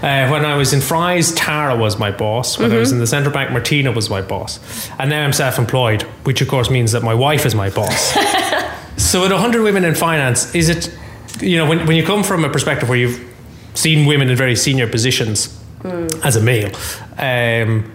Uh, 0.03 0.29
when 0.29 0.45
I 0.45 0.55
was 0.55 0.73
in 0.73 0.81
Fry's, 0.81 1.33
Tara 1.33 1.75
was 1.75 1.97
my 1.97 2.11
boss. 2.11 2.57
When 2.57 2.69
mm-hmm. 2.69 2.75
I 2.75 2.79
was 2.79 2.89
mm-hmm. 2.89 2.95
in 2.95 2.99
the 3.01 3.07
Central 3.07 3.33
Bank, 3.33 3.51
Martina 3.51 3.91
was 3.91 4.09
my 4.09 4.21
boss. 4.21 4.59
And 4.99 5.09
now 5.09 5.23
I'm 5.23 5.33
self-employed, 5.33 6.03
which 6.23 6.41
of 6.41 6.47
course 6.47 6.69
means 6.69 6.91
that 6.91 7.03
my 7.03 7.13
wife 7.13 7.45
is 7.45 7.55
my 7.55 7.69
boss. 7.69 8.13
so 8.97 9.25
at 9.25 9.31
100 9.31 9.61
Women 9.61 9.85
in 9.85 9.95
Finance, 9.95 10.53
is 10.55 10.69
it 10.69 10.97
you 11.41 11.57
know, 11.57 11.67
when, 11.67 11.85
when 11.85 11.95
you 11.95 12.05
come 12.05 12.23
from 12.23 12.43
a 12.45 12.49
perspective 12.49 12.89
where 12.89 12.97
you've 12.97 13.25
seen 13.73 14.05
women 14.05 14.29
in 14.29 14.35
very 14.35 14.55
senior 14.55 14.87
positions 14.87 15.47
mm. 15.79 16.25
as 16.25 16.35
a 16.35 16.41
male, 16.41 16.71
um, 17.17 17.91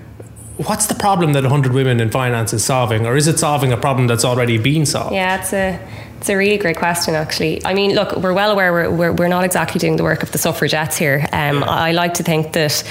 what's 0.56 0.86
the 0.86 0.94
problem 0.94 1.32
that 1.32 1.42
100 1.42 1.72
women 1.72 2.00
in 2.00 2.10
finance 2.10 2.52
is 2.52 2.64
solving? 2.64 3.06
Or 3.06 3.16
is 3.16 3.26
it 3.26 3.38
solving 3.38 3.72
a 3.72 3.76
problem 3.76 4.06
that's 4.06 4.24
already 4.24 4.58
been 4.58 4.86
solved? 4.86 5.14
Yeah 5.14 5.40
it's 5.40 5.52
a 5.52 5.80
it's 6.18 6.28
a 6.30 6.36
really 6.36 6.58
great 6.58 6.76
question 6.76 7.14
actually. 7.14 7.64
I 7.64 7.74
mean 7.74 7.94
look 7.94 8.16
we're 8.16 8.32
well 8.32 8.50
aware 8.50 8.72
we're, 8.72 8.90
we're, 8.90 9.12
we're 9.12 9.28
not 9.28 9.44
exactly 9.44 9.78
doing 9.78 9.96
the 9.96 10.04
work 10.04 10.22
of 10.22 10.32
the 10.32 10.38
suffragettes 10.38 10.96
here. 10.96 11.26
Um, 11.32 11.60
yeah. 11.60 11.64
i 11.66 11.92
like 11.92 12.14
to 12.14 12.22
think 12.22 12.52
that 12.52 12.84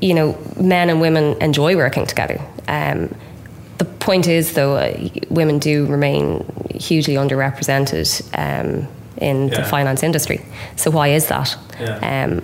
you 0.00 0.14
know 0.14 0.38
men 0.56 0.90
and 0.90 1.00
women 1.00 1.40
enjoy 1.42 1.76
working 1.76 2.06
together. 2.06 2.40
Um, 2.68 3.14
the 3.78 3.84
point 3.84 4.28
is 4.28 4.54
though 4.54 4.76
uh, 4.76 5.08
women 5.30 5.58
do 5.58 5.86
remain 5.86 6.44
hugely 6.74 7.14
underrepresented. 7.14 8.06
Um, 8.38 8.86
in 9.16 9.48
yeah. 9.48 9.60
the 9.60 9.64
finance 9.64 10.02
industry. 10.02 10.44
So 10.76 10.90
why 10.90 11.08
is 11.08 11.28
that? 11.28 11.56
Yeah. 11.78 12.24
Um, 12.24 12.42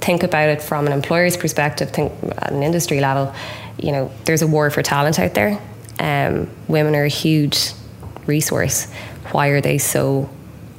think 0.00 0.22
about 0.22 0.48
it 0.48 0.62
from 0.62 0.86
an 0.86 0.92
employer's 0.92 1.36
perspective, 1.36 1.90
think 1.90 2.12
at 2.38 2.52
an 2.52 2.62
industry 2.62 3.00
level, 3.00 3.34
you 3.78 3.92
know, 3.92 4.10
there's 4.24 4.42
a 4.42 4.46
war 4.46 4.70
for 4.70 4.82
talent 4.82 5.18
out 5.18 5.34
there. 5.34 5.60
Um, 5.98 6.48
women 6.68 6.94
are 6.94 7.04
a 7.04 7.08
huge 7.08 7.72
resource. 8.26 8.90
Why 9.32 9.48
are 9.48 9.60
they 9.60 9.78
so 9.78 10.30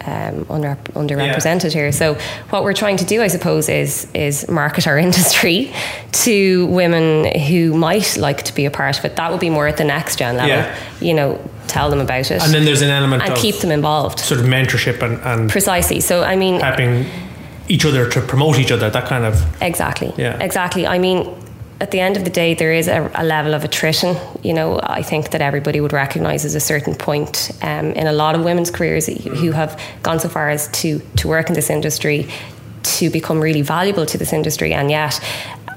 um, 0.05 0.45
under, 0.49 0.77
underrepresented 0.93 1.65
yeah. 1.65 1.81
here. 1.81 1.91
So 1.91 2.15
what 2.49 2.63
we're 2.63 2.73
trying 2.73 2.97
to 2.97 3.05
do, 3.05 3.21
I 3.21 3.27
suppose, 3.27 3.69
is 3.69 4.09
is 4.13 4.47
market 4.47 4.87
our 4.87 4.97
industry 5.07 5.73
to 6.23 6.65
women 6.67 7.37
who 7.41 7.73
might 7.73 8.17
like 8.17 8.43
to 8.43 8.55
be 8.55 8.65
a 8.65 8.71
part 8.71 8.97
of 8.97 9.05
it. 9.05 9.15
That 9.15 9.31
would 9.31 9.39
be 9.39 9.49
more 9.49 9.67
at 9.67 9.77
the 9.77 9.83
next 9.83 10.19
gen 10.19 10.37
level. 10.37 10.71
You 11.01 11.13
know, 11.13 11.49
tell 11.69 11.89
them 11.89 11.99
about 11.99 12.31
it, 12.31 12.41
and 12.41 12.53
then 12.53 12.65
there's 12.65 12.81
an 12.81 12.89
element 12.89 13.23
and 13.23 13.35
keep 13.35 13.55
them 13.57 13.71
involved, 13.71 14.19
sort 14.19 14.39
of 14.39 14.45
mentorship 14.45 15.01
and, 15.01 15.19
and 15.23 15.49
precisely. 15.49 15.99
So 15.99 16.23
I 16.23 16.35
mean, 16.35 16.59
helping 16.59 17.05
each 17.67 17.85
other 17.85 18.09
to 18.09 18.21
promote 18.21 18.59
each 18.59 18.71
other. 18.71 18.89
That 18.89 19.05
kind 19.05 19.25
of 19.25 19.61
exactly. 19.61 20.13
Yeah, 20.17 20.37
exactly. 20.43 20.85
I 20.87 20.99
mean 20.99 21.35
at 21.81 21.91
the 21.91 21.99
end 21.99 22.17
of 22.17 22.23
the 22.23 22.29
day, 22.29 22.53
there 22.53 22.73
is 22.73 22.87
a, 22.87 23.09
a, 23.15 23.23
level 23.23 23.53
of 23.53 23.63
attrition. 23.63 24.17
You 24.43 24.53
know, 24.53 24.79
I 24.83 25.01
think 25.01 25.29
that 25.31 25.41
everybody 25.41 25.79
would 25.79 25.93
recognise 25.93 26.43
as 26.43 26.55
a 26.55 26.59
certain 26.59 26.93
point 26.93 27.51
um, 27.61 27.93
in 27.93 28.05
a 28.05 28.11
lot 28.11 28.35
of 28.35 28.43
women's 28.43 28.69
careers 28.69 29.07
who 29.07 29.51
have 29.51 29.79
gone 30.03 30.19
so 30.19 30.29
far 30.29 30.49
as 30.49 30.67
to 30.79 30.99
to 31.17 31.27
work 31.27 31.47
in 31.47 31.55
this 31.55 31.69
industry, 31.69 32.27
to 32.83 33.09
become 33.09 33.39
really 33.39 33.61
valuable 33.61 34.05
to 34.05 34.17
this 34.17 34.33
industry, 34.33 34.73
and 34.73 34.89
yet, 34.89 35.19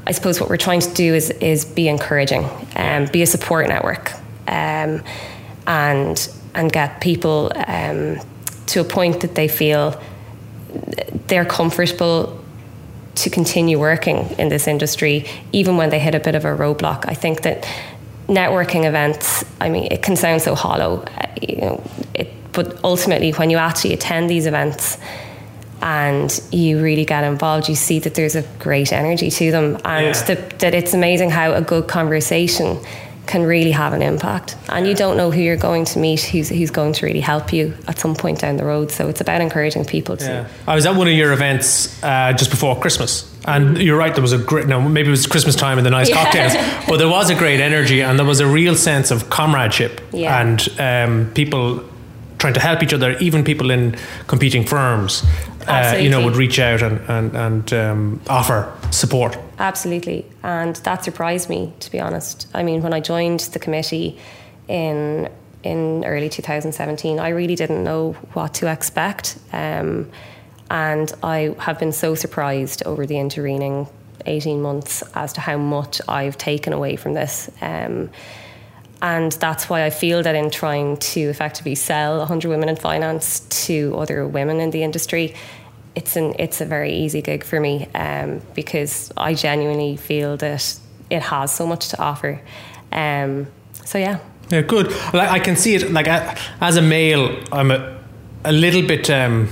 I 0.07 0.13
suppose 0.13 0.41
what 0.41 0.51
we're 0.51 0.57
trying 0.57 0.81
to 0.81 0.93
do 0.95 1.15
is 1.15 1.31
is 1.31 1.65
be 1.65 1.89
encouraging, 1.89 2.45
and 2.75 3.07
um, 3.07 3.13
be 3.13 3.23
a 3.23 3.27
support 3.27 3.69
network, 3.69 4.13
um, 4.49 5.03
and 5.67 6.29
and 6.55 6.73
get 6.73 7.01
people 7.01 7.51
um, 7.67 8.19
to 8.67 8.81
a 8.81 8.85
point 8.85 9.21
that 9.21 9.35
they 9.35 9.49
feel 9.49 10.01
they're 11.27 11.45
comfortable 11.45 12.39
to 13.15 13.31
continue 13.31 13.79
working 13.79 14.19
in 14.39 14.49
this 14.49 14.67
industry, 14.67 15.27
even 15.53 15.77
when 15.77 15.91
they 15.91 15.99
hit 15.99 16.15
a 16.15 16.21
bit 16.21 16.35
of 16.35 16.45
a 16.45 16.49
roadblock. 16.49 17.05
I 17.07 17.15
think 17.15 17.43
that 17.43 17.67
networking 18.27 18.87
events, 18.87 19.45
I 19.61 19.69
mean, 19.69 19.89
it 19.91 20.03
can 20.03 20.17
sound 20.17 20.43
so 20.43 20.55
hollow, 20.55 21.03
uh, 21.03 21.27
you 21.41 21.57
know, 21.57 21.83
it, 22.15 22.33
but 22.53 22.83
ultimately, 22.85 23.33
when 23.33 23.51
you 23.51 23.57
actually 23.57 23.93
attend 23.95 24.31
these 24.31 24.47
events, 24.47 24.99
and 25.83 26.41
you 26.53 26.81
really 26.81 27.05
get 27.05 27.25
involved, 27.25 27.69
you 27.69 27.75
see 27.75 27.99
that 27.99 28.15
there's 28.15 28.37
a 28.37 28.43
great 28.61 28.93
energy 28.93 29.31
to 29.31 29.51
them, 29.51 29.79
and 29.85 30.15
yeah. 30.15 30.25
the, 30.25 30.35
that 30.59 30.75
it's 30.75 30.95
amazing 30.95 31.31
how 31.31 31.53
a 31.53 31.61
good 31.61 31.89
conversation 31.89 32.79
can 33.33 33.45
really 33.45 33.71
have 33.71 33.95
an 33.95 34.03
impact. 34.03 34.57
And 34.69 34.87
you 34.87 34.95
don't 34.95 35.17
know 35.17 35.31
who 35.31 35.41
you're 35.41 35.57
going 35.57 35.87
to 35.87 35.99
meet 35.99 36.21
who's, 36.21 36.51
who's 36.51 36.71
going 36.71 36.93
to 36.93 37.07
really 37.07 37.21
help 37.21 37.51
you 37.51 37.75
at 37.89 37.99
some 37.99 38.15
point 38.15 38.41
down 38.41 38.59
the 38.59 38.65
road. 38.65 38.91
So 38.91 39.09
it's 39.09 39.23
about 39.23 39.41
encouraging 39.41 39.87
people 39.87 40.19
to. 40.19 40.25
Yeah. 40.25 40.49
I 40.69 40.75
was 40.75 40.85
at 40.85 40.95
one 40.97 41.09
of 41.09 41.15
your 41.15 41.33
events 41.33 42.03
uh, 42.03 42.35
just 42.35 42.51
before 42.51 42.79
Christmas. 42.79 43.33
And 43.47 43.79
you're 43.79 43.97
right, 43.97 44.15
there 44.15 44.21
was 44.21 44.35
a 44.35 44.39
great, 44.39 44.67
no, 44.67 44.83
maybe 44.83 45.09
it 45.09 45.11
was 45.11 45.27
Christmas 45.27 45.57
time 45.57 45.79
and 45.79 45.87
the 45.87 45.91
nice 45.91 46.09
yeah. 46.11 46.23
cocktails, 46.23 46.87
but 46.87 46.99
there 46.99 47.09
was 47.09 47.31
a 47.31 47.35
great 47.35 47.59
energy 47.59 48.03
and 48.03 48.19
there 48.19 48.27
was 48.27 48.41
a 48.41 48.47
real 48.47 48.77
sense 48.77 49.11
of 49.11 49.31
comradeship 49.31 50.03
yeah. 50.13 50.41
and 50.41 50.69
um, 50.79 51.33
people 51.33 51.83
trying 52.39 52.55
to 52.55 52.61
help 52.61 52.83
each 52.83 52.93
other, 52.93 53.17
even 53.19 53.45
people 53.45 53.71
in 53.71 53.97
competing 54.27 54.65
firms, 54.65 55.25
uh, 55.67 55.97
you 55.99 56.11
know, 56.11 56.23
would 56.23 56.37
reach 56.37 56.59
out 56.59 56.83
and, 56.83 57.01
and, 57.09 57.35
and 57.35 57.73
um, 57.73 58.21
offer 58.29 58.71
support. 58.91 59.39
Absolutely. 59.63 60.27
And 60.43 60.75
that 60.77 61.05
surprised 61.05 61.49
me, 61.49 61.73
to 61.79 61.91
be 61.93 62.01
honest. 62.01 62.49
I 62.53 62.65
mean, 62.65 62.83
when 62.83 62.93
I 62.93 62.99
joined 62.99 63.41
the 63.41 63.61
committee 63.61 64.19
in 64.69 65.31
in 65.63 66.05
early 66.05 66.29
2017, 66.29 67.21
I 67.21 67.29
really 67.29 67.55
didn't 67.55 67.85
know 67.85 68.15
what 68.33 68.55
to 68.55 68.67
expect. 68.71 69.39
Um, 69.53 70.11
and 70.69 71.13
I 71.23 71.55
have 71.61 71.79
been 71.79 71.93
so 71.93 72.17
surprised 72.17 72.83
over 72.85 73.07
the 73.07 73.17
intervening 73.17 73.87
18 74.27 74.61
months 74.61 75.05
as 75.15 75.33
to 75.35 75.41
how 75.41 75.59
much 75.59 76.01
I've 76.09 76.37
taken 76.37 76.73
away 76.73 76.97
from 76.97 77.15
this. 77.15 77.49
Um, 77.61 78.11
and 79.01 79.31
that's 79.33 79.69
why 79.69 79.85
I 79.85 79.91
feel 79.91 80.25
that 80.25 80.35
in 80.35 80.51
trying 80.51 80.97
to 80.97 81.21
effectively 81.21 81.77
sell 81.77 82.19
100 82.19 82.49
Women 82.49 82.69
in 82.69 82.77
Finance 82.77 83.41
to 83.67 83.95
other 83.97 84.27
women 84.27 84.59
in 84.59 84.71
the 84.71 84.83
industry, 84.83 85.35
it's 85.95 86.17
an 86.17 86.35
it's 86.39 86.61
a 86.61 86.65
very 86.65 86.93
easy 86.93 87.23
gig 87.23 87.45
for 87.45 87.61
me 87.61 87.87
um, 87.95 88.41
because 88.55 89.13
I 89.17 89.35
genuinely 89.35 89.97
feel 89.97 90.37
that 90.39 90.79
it 91.11 91.23
has 91.23 91.55
so 91.55 91.67
much 91.67 91.89
to 91.89 92.01
offer. 92.01 92.41
Um, 92.91 93.47
so 93.85 93.99
yeah. 93.99 94.19
Yeah, 94.51 94.63
good. 94.63 94.91
Like 95.15 95.31
I 95.31 95.39
can 95.39 95.57
see 95.57 95.75
it. 95.75 95.91
Like 95.93 96.09
as 96.61 96.77
a 96.77 96.83
male, 96.83 97.39
I'm 97.53 97.71
a, 97.71 97.99
a 98.45 98.53
little 98.53 98.83
bit. 98.87 99.09
Um, 99.11 99.49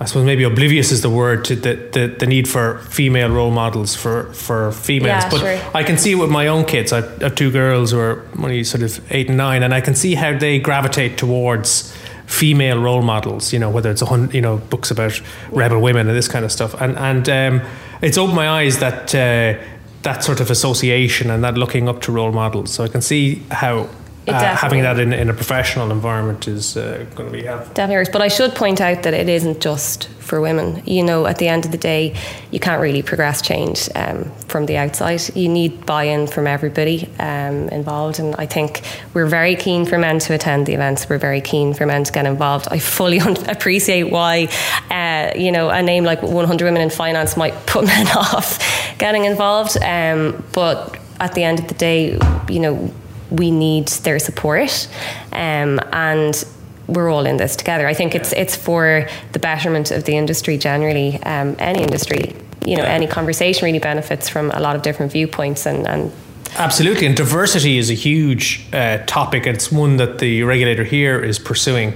I 0.00 0.04
suppose 0.04 0.24
maybe 0.24 0.44
oblivious 0.44 0.92
is 0.92 1.02
the 1.02 1.10
word 1.10 1.44
to 1.46 1.56
the, 1.56 1.74
the, 1.92 2.06
the 2.06 2.26
need 2.26 2.48
for 2.48 2.78
female 2.78 3.30
role 3.30 3.50
models 3.50 3.96
for, 3.96 4.32
for 4.32 4.70
females. 4.70 5.24
Yeah, 5.24 5.30
but 5.30 5.40
sure. 5.40 5.70
I 5.74 5.82
can 5.82 5.98
see 5.98 6.12
it 6.12 6.14
with 6.14 6.30
my 6.30 6.46
own 6.46 6.64
kids. 6.66 6.92
I 6.92 7.00
have 7.00 7.34
two 7.34 7.50
girls 7.50 7.90
who 7.90 7.98
are 7.98 8.24
only 8.38 8.62
sort 8.62 8.84
of 8.84 9.00
eight 9.10 9.26
and 9.26 9.36
nine, 9.36 9.64
and 9.64 9.74
I 9.74 9.80
can 9.80 9.96
see 9.96 10.14
how 10.14 10.38
they 10.38 10.60
gravitate 10.60 11.18
towards 11.18 11.92
female 12.28 12.80
role 12.80 13.02
models. 13.02 13.52
You 13.52 13.58
know, 13.58 13.70
whether 13.70 13.90
it's 13.90 14.02
a 14.02 14.28
you 14.32 14.40
know 14.40 14.58
books 14.58 14.90
about 14.90 15.20
rebel 15.50 15.80
women 15.80 16.06
and 16.08 16.16
this 16.16 16.28
kind 16.28 16.44
of 16.44 16.52
stuff, 16.52 16.80
and 16.80 16.96
and 16.96 17.28
um, 17.28 17.68
it's 18.02 18.16
opened 18.16 18.36
my 18.36 18.48
eyes 18.48 18.78
that. 18.78 19.14
Uh, 19.14 19.58
that 20.02 20.22
sort 20.22 20.38
of 20.38 20.48
association 20.48 21.28
and 21.28 21.42
that 21.42 21.58
looking 21.58 21.88
up 21.88 22.00
to 22.00 22.12
role 22.12 22.30
models. 22.30 22.72
So 22.72 22.84
I 22.84 22.88
can 22.88 23.02
see 23.02 23.42
how 23.50 23.88
uh, 24.34 24.56
having 24.56 24.82
that 24.82 24.98
in, 24.98 25.12
in 25.12 25.28
a 25.28 25.34
professional 25.34 25.90
environment 25.90 26.48
is 26.48 26.76
uh, 26.76 27.06
going 27.14 27.30
to 27.30 27.36
be 27.36 27.44
helpful. 27.44 27.74
Definitely, 27.74 28.12
but 28.12 28.22
I 28.22 28.28
should 28.28 28.54
point 28.54 28.80
out 28.80 29.02
that 29.02 29.14
it 29.14 29.28
isn't 29.28 29.60
just 29.60 30.08
for 30.28 30.40
women. 30.40 30.82
You 30.86 31.02
know, 31.02 31.26
at 31.26 31.38
the 31.38 31.48
end 31.48 31.64
of 31.64 31.72
the 31.72 31.78
day, 31.78 32.14
you 32.50 32.60
can't 32.60 32.80
really 32.80 33.02
progress 33.02 33.42
change 33.42 33.88
um, 33.94 34.30
from 34.46 34.66
the 34.66 34.76
outside. 34.76 35.20
You 35.34 35.48
need 35.48 35.86
buy-in 35.86 36.26
from 36.26 36.46
everybody 36.46 37.08
um, 37.18 37.68
involved, 37.70 38.20
and 38.20 38.36
I 38.36 38.46
think 38.46 38.82
we're 39.14 39.26
very 39.26 39.56
keen 39.56 39.86
for 39.86 39.98
men 39.98 40.18
to 40.20 40.34
attend 40.34 40.66
the 40.66 40.74
events. 40.74 41.08
We're 41.08 41.18
very 41.18 41.40
keen 41.40 41.74
for 41.74 41.86
men 41.86 42.04
to 42.04 42.12
get 42.12 42.26
involved. 42.26 42.68
I 42.70 42.78
fully 42.78 43.18
appreciate 43.48 44.04
why, 44.04 44.48
uh, 44.90 45.36
you 45.36 45.50
know, 45.50 45.70
a 45.70 45.82
name 45.82 46.04
like 46.04 46.22
100 46.22 46.64
Women 46.64 46.82
in 46.82 46.90
Finance 46.90 47.36
might 47.36 47.54
put 47.66 47.86
men 47.86 48.06
off 48.16 48.58
getting 48.98 49.24
involved, 49.24 49.82
um, 49.82 50.44
but 50.52 50.98
at 51.20 51.34
the 51.34 51.42
end 51.42 51.58
of 51.58 51.66
the 51.68 51.74
day, 51.74 52.18
you 52.48 52.60
know 52.60 52.92
we 53.30 53.50
need 53.50 53.88
their 53.88 54.18
support 54.18 54.88
um, 55.32 55.80
and 55.92 56.44
we're 56.86 57.10
all 57.10 57.26
in 57.26 57.36
this 57.36 57.54
together. 57.54 57.86
I 57.86 57.94
think 57.94 58.14
it's 58.14 58.32
it's 58.32 58.56
for 58.56 59.06
the 59.32 59.38
betterment 59.38 59.90
of 59.90 60.04
the 60.04 60.16
industry 60.16 60.56
generally, 60.56 61.22
um, 61.22 61.54
any 61.58 61.82
industry. 61.82 62.34
You 62.66 62.76
know, 62.76 62.84
any 62.84 63.06
conversation 63.06 63.64
really 63.64 63.78
benefits 63.78 64.28
from 64.28 64.50
a 64.50 64.60
lot 64.60 64.76
of 64.76 64.82
different 64.82 65.12
viewpoints 65.12 65.64
and, 65.64 65.86
and 65.86 66.12
Absolutely, 66.56 67.06
and 67.06 67.16
diversity 67.16 67.78
is 67.78 67.90
a 67.90 67.94
huge 67.94 68.66
uh, 68.72 68.98
topic. 69.06 69.46
It's 69.46 69.70
one 69.70 69.96
that 69.98 70.18
the 70.18 70.42
regulator 70.42 70.84
here 70.84 71.20
is 71.20 71.38
pursuing. 71.38 71.92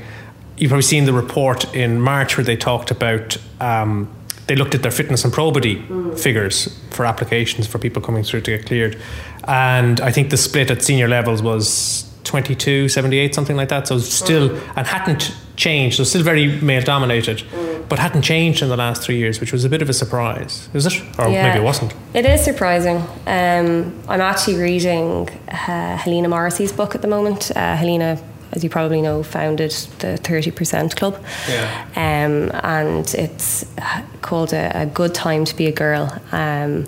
You've 0.56 0.68
probably 0.68 0.82
seen 0.82 1.04
the 1.04 1.12
report 1.12 1.74
in 1.74 2.00
March 2.00 2.36
where 2.36 2.44
they 2.44 2.56
talked 2.56 2.90
about 2.90 3.36
um, 3.60 4.08
they 4.46 4.56
looked 4.56 4.74
at 4.74 4.82
their 4.82 4.90
fitness 4.90 5.24
and 5.24 5.32
probity 5.32 5.76
mm. 5.76 6.18
figures 6.18 6.76
for 6.90 7.06
applications 7.06 7.66
for 7.66 7.78
people 7.78 8.02
coming 8.02 8.24
through 8.24 8.40
to 8.42 8.56
get 8.56 8.66
cleared. 8.66 9.00
And 9.44 10.00
I 10.00 10.10
think 10.10 10.30
the 10.30 10.36
split 10.36 10.70
at 10.70 10.82
senior 10.82 11.08
levels 11.08 11.42
was 11.42 12.08
22, 12.24 12.88
78, 12.88 13.34
something 13.34 13.56
like 13.56 13.68
that. 13.68 13.88
So 13.88 13.98
still, 13.98 14.50
mm. 14.50 14.72
and 14.76 14.86
hadn't 14.86 15.34
changed. 15.56 15.96
So 15.96 16.04
still 16.04 16.22
very 16.22 16.60
male 16.60 16.82
dominated, 16.82 17.38
mm. 17.38 17.88
but 17.88 17.98
hadn't 17.98 18.22
changed 18.22 18.62
in 18.62 18.68
the 18.68 18.76
last 18.76 19.02
three 19.02 19.16
years, 19.16 19.40
which 19.40 19.52
was 19.52 19.64
a 19.64 19.68
bit 19.68 19.82
of 19.82 19.88
a 19.88 19.92
surprise. 19.92 20.68
Is 20.74 20.86
it? 20.86 21.00
Or 21.18 21.28
yeah, 21.28 21.48
maybe 21.48 21.60
it 21.60 21.64
wasn't. 21.64 21.94
It 22.14 22.26
is 22.26 22.42
surprising. 22.44 22.98
Um, 23.26 24.00
I'm 24.08 24.20
actually 24.20 24.56
reading 24.56 25.28
uh, 25.48 25.96
Helena 25.96 26.28
Morrissey's 26.28 26.72
book 26.72 26.94
at 26.94 27.02
the 27.02 27.08
moment. 27.08 27.50
Uh, 27.54 27.76
Helena 27.76 28.22
as 28.52 28.62
you 28.62 28.70
probably 28.70 29.00
know, 29.00 29.22
founded 29.22 29.70
the 29.98 30.18
30% 30.22 30.94
Club. 30.96 31.22
Yeah. 31.48 31.86
Um, 31.96 32.50
and 32.62 33.14
it's 33.14 33.64
called 34.20 34.52
a, 34.52 34.82
a, 34.82 34.86
Good 34.86 35.14
Time 35.14 35.44
to 35.46 35.56
Be 35.56 35.66
a 35.66 35.72
Girl. 35.72 36.12
Um, 36.32 36.86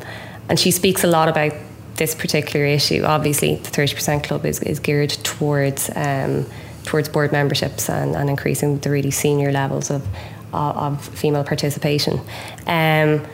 and 0.49 0.59
she 0.59 0.71
speaks 0.71 1.04
a 1.04 1.06
lot 1.06 1.28
about 1.28 1.52
this 1.97 2.14
particular 2.14 2.66
issue. 2.66 3.02
Obviously, 3.04 3.56
the 3.56 3.71
30% 3.71 4.25
Club 4.25 4.44
is, 4.44 4.61
is 4.61 4.78
geared 4.78 5.11
towards 5.11 5.90
um, 5.97 6.47
towards 6.85 7.09
board 7.09 7.33
memberships 7.33 7.88
and, 7.88 8.14
and, 8.14 8.28
increasing 8.28 8.78
the 8.80 8.90
really 8.90 9.11
senior 9.11 9.50
levels 9.50 9.90
of, 9.90 10.06
of, 10.52 10.76
of 10.76 11.09
female 11.18 11.42
participation. 11.42 12.21
Um, 12.66 13.26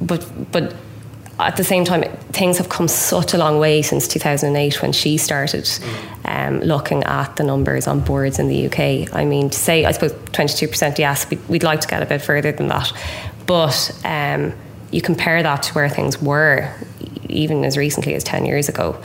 but, 0.00 0.24
but 0.52 0.76
at 1.48 1.56
the 1.56 1.64
same 1.64 1.84
time, 1.84 2.02
things 2.32 2.58
have 2.58 2.68
come 2.68 2.88
such 2.88 3.34
a 3.34 3.38
long 3.38 3.58
way 3.58 3.82
since 3.82 4.06
2008 4.08 4.82
when 4.82 4.92
she 4.92 5.16
started 5.16 5.68
um, 6.24 6.60
looking 6.60 7.02
at 7.04 7.36
the 7.36 7.44
numbers 7.44 7.86
on 7.86 8.00
boards 8.00 8.38
in 8.38 8.48
the 8.48 8.66
UK. 8.66 9.14
I 9.14 9.24
mean, 9.24 9.50
to 9.50 9.58
say, 9.58 9.84
I 9.84 9.92
suppose 9.92 10.12
22%, 10.12 10.98
yes, 10.98 11.30
we'd 11.48 11.62
like 11.62 11.80
to 11.80 11.88
get 11.88 12.02
a 12.02 12.06
bit 12.06 12.22
further 12.22 12.52
than 12.52 12.68
that. 12.68 12.92
But 13.46 13.90
um, 14.04 14.52
you 14.90 15.00
compare 15.00 15.42
that 15.42 15.62
to 15.64 15.74
where 15.74 15.88
things 15.88 16.20
were, 16.20 16.72
even 17.28 17.64
as 17.64 17.76
recently 17.76 18.14
as 18.14 18.24
10 18.24 18.44
years 18.44 18.68
ago, 18.68 19.02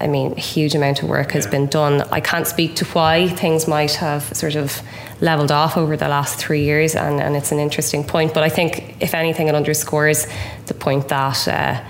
I 0.00 0.06
mean, 0.06 0.32
a 0.32 0.40
huge 0.40 0.74
amount 0.74 1.02
of 1.02 1.08
work 1.08 1.32
has 1.32 1.44
yeah. 1.44 1.50
been 1.50 1.66
done. 1.66 2.02
I 2.12 2.20
can't 2.20 2.46
speak 2.46 2.76
to 2.76 2.84
why 2.86 3.28
things 3.28 3.66
might 3.66 3.94
have 3.94 4.24
sort 4.36 4.54
of 4.54 4.80
leveled 5.20 5.50
off 5.50 5.76
over 5.76 5.96
the 5.96 6.08
last 6.08 6.38
three 6.38 6.62
years, 6.62 6.94
and, 6.94 7.20
and 7.20 7.36
it's 7.36 7.52
an 7.52 7.58
interesting 7.58 8.04
point. 8.04 8.34
But 8.34 8.44
I 8.44 8.48
think, 8.48 8.96
if 9.00 9.14
anything, 9.14 9.48
it 9.48 9.54
underscores 9.54 10.26
the 10.66 10.74
point 10.74 11.08
that. 11.08 11.48
Uh, 11.48 11.84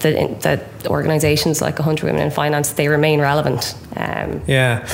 that, 0.00 0.42
that 0.42 0.86
organisations 0.88 1.62
like 1.62 1.78
100 1.78 2.04
Women 2.04 2.20
in 2.20 2.30
Finance 2.30 2.72
they 2.72 2.88
remain 2.88 3.22
relevant. 3.22 3.74
Um, 3.96 4.42
yeah, 4.46 4.86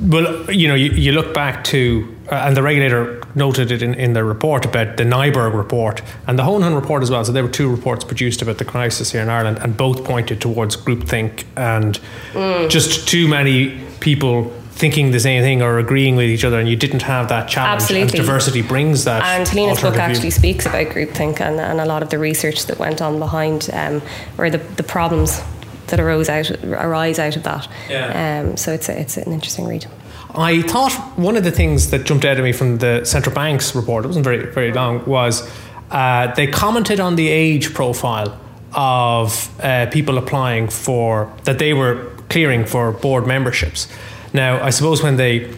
well, 0.00 0.50
you 0.50 0.68
know, 0.68 0.74
you, 0.74 0.90
you 0.90 1.12
look 1.12 1.34
back 1.34 1.64
to, 1.64 2.16
uh, 2.30 2.44
and 2.46 2.56
the 2.56 2.62
regulator 2.62 3.17
noted 3.38 3.70
it 3.70 3.82
in, 3.82 3.94
in 3.94 4.12
the 4.12 4.24
report 4.24 4.66
about 4.66 4.96
the 4.98 5.04
Nyberg 5.04 5.54
report 5.54 6.02
and 6.26 6.38
the 6.38 6.42
Honohan 6.42 6.74
report 6.74 7.02
as 7.02 7.10
well. 7.10 7.24
So 7.24 7.32
there 7.32 7.42
were 7.42 7.48
two 7.48 7.70
reports 7.70 8.04
produced 8.04 8.42
about 8.42 8.58
the 8.58 8.64
crisis 8.64 9.12
here 9.12 9.22
in 9.22 9.30
Ireland, 9.30 9.58
and 9.62 9.76
both 9.76 10.04
pointed 10.04 10.40
towards 10.40 10.76
groupthink 10.76 11.44
and 11.56 11.98
mm. 12.32 12.68
just 12.68 13.08
too 13.08 13.26
many 13.28 13.80
people 14.00 14.52
thinking 14.72 15.10
the 15.10 15.18
same 15.18 15.42
thing 15.42 15.60
or 15.60 15.78
agreeing 15.78 16.14
with 16.14 16.26
each 16.26 16.44
other, 16.44 16.60
and 16.60 16.68
you 16.68 16.76
didn't 16.76 17.02
have 17.02 17.28
that 17.28 17.48
challenge. 17.48 17.82
Absolutely. 17.82 18.02
And 18.02 18.26
diversity 18.26 18.62
brings 18.62 19.04
that. 19.04 19.24
And 19.24 19.48
Helena's 19.48 19.80
book 19.80 19.96
actually 19.96 20.30
speaks 20.30 20.66
about 20.66 20.86
groupthink 20.88 21.40
and, 21.40 21.58
and 21.58 21.80
a 21.80 21.84
lot 21.84 22.02
of 22.02 22.10
the 22.10 22.18
research 22.18 22.66
that 22.66 22.78
went 22.78 23.02
on 23.02 23.18
behind, 23.18 23.68
um, 23.72 24.00
or 24.38 24.50
the, 24.50 24.58
the 24.58 24.84
problems 24.84 25.42
that 25.88 25.98
arose 25.98 26.28
out 26.28 26.50
arise 26.64 27.18
out 27.18 27.34
of 27.34 27.42
that. 27.42 27.68
Yeah. 27.88 28.42
Um, 28.44 28.56
so 28.56 28.72
it's 28.72 28.88
a, 28.88 29.00
it's 29.00 29.16
an 29.16 29.32
interesting 29.32 29.66
read. 29.66 29.86
I 30.34 30.62
thought 30.62 30.92
one 31.18 31.36
of 31.36 31.44
the 31.44 31.50
things 31.50 31.90
that 31.90 32.04
jumped 32.04 32.24
out 32.24 32.36
at 32.36 32.42
me 32.42 32.52
from 32.52 32.78
the 32.78 33.04
central 33.04 33.34
bank's 33.34 33.74
report, 33.74 34.04
it 34.04 34.08
wasn't 34.08 34.24
very 34.24 34.46
very 34.46 34.72
long, 34.72 35.04
was 35.06 35.48
uh, 35.90 36.34
they 36.34 36.46
commented 36.46 37.00
on 37.00 37.16
the 37.16 37.28
age 37.28 37.74
profile 37.74 38.38
of 38.74 39.50
uh, 39.62 39.86
people 39.86 40.18
applying 40.18 40.68
for 40.68 41.32
that 41.44 41.58
they 41.58 41.72
were 41.72 42.10
clearing 42.28 42.66
for 42.66 42.92
board 42.92 43.26
memberships. 43.26 43.88
Now, 44.34 44.62
I 44.62 44.70
suppose 44.70 45.02
when 45.02 45.16
they 45.16 45.50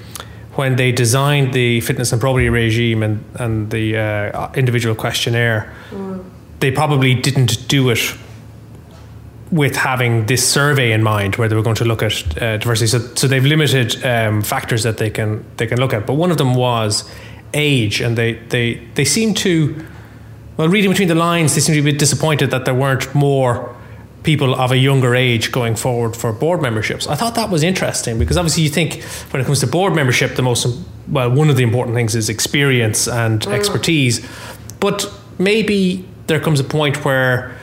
when 0.54 0.76
they 0.76 0.92
designed 0.92 1.52
the 1.52 1.80
fitness 1.80 2.12
and 2.12 2.20
probity 2.20 2.48
regime 2.48 3.02
and 3.02 3.24
and 3.34 3.70
the 3.70 3.96
uh, 3.96 4.52
individual 4.54 4.94
questionnaire, 4.94 5.72
mm. 5.90 6.24
they 6.60 6.70
probably 6.70 7.14
didn't 7.14 7.66
do 7.68 7.90
it 7.90 8.14
with 9.52 9.74
having 9.74 10.26
this 10.26 10.48
survey 10.48 10.92
in 10.92 11.02
mind, 11.02 11.36
where 11.36 11.48
they 11.48 11.56
were 11.56 11.62
going 11.62 11.76
to 11.76 11.84
look 11.84 12.02
at 12.02 12.42
uh, 12.42 12.56
diversity. 12.58 12.86
So, 12.86 12.98
so 13.14 13.26
they've 13.26 13.44
limited 13.44 14.04
um, 14.04 14.42
factors 14.42 14.82
that 14.84 14.98
they 14.98 15.10
can 15.10 15.44
they 15.56 15.66
can 15.66 15.78
look 15.78 15.92
at. 15.92 16.06
But 16.06 16.14
one 16.14 16.30
of 16.30 16.38
them 16.38 16.54
was 16.54 17.10
age, 17.52 18.00
and 18.00 18.16
they 18.16 18.34
they 18.34 18.74
they 18.94 19.04
seem 19.04 19.34
to, 19.34 19.84
well, 20.56 20.68
reading 20.68 20.90
between 20.90 21.08
the 21.08 21.14
lines, 21.14 21.54
they 21.54 21.60
seem 21.60 21.74
to 21.74 21.82
be 21.82 21.88
a 21.88 21.92
bit 21.92 21.98
disappointed 21.98 22.50
that 22.50 22.64
there 22.64 22.74
weren't 22.74 23.12
more 23.14 23.74
people 24.22 24.54
of 24.54 24.70
a 24.70 24.76
younger 24.76 25.14
age 25.14 25.50
going 25.50 25.74
forward 25.74 26.14
for 26.14 26.32
board 26.32 26.60
memberships. 26.60 27.06
I 27.06 27.14
thought 27.14 27.34
that 27.36 27.48
was 27.48 27.62
interesting 27.62 28.18
because 28.18 28.36
obviously 28.36 28.62
you 28.62 28.68
think 28.68 29.02
when 29.30 29.40
it 29.40 29.46
comes 29.46 29.60
to 29.60 29.66
board 29.66 29.94
membership, 29.94 30.36
the 30.36 30.42
most 30.42 30.66
well, 31.08 31.30
one 31.30 31.48
of 31.48 31.56
the 31.56 31.62
important 31.62 31.96
things 31.96 32.14
is 32.14 32.28
experience 32.28 33.08
and 33.08 33.40
mm. 33.40 33.52
expertise, 33.52 34.24
but 34.78 35.10
maybe 35.38 36.06
there 36.26 36.38
comes 36.38 36.60
a 36.60 36.64
point 36.64 37.04
where 37.04 37.56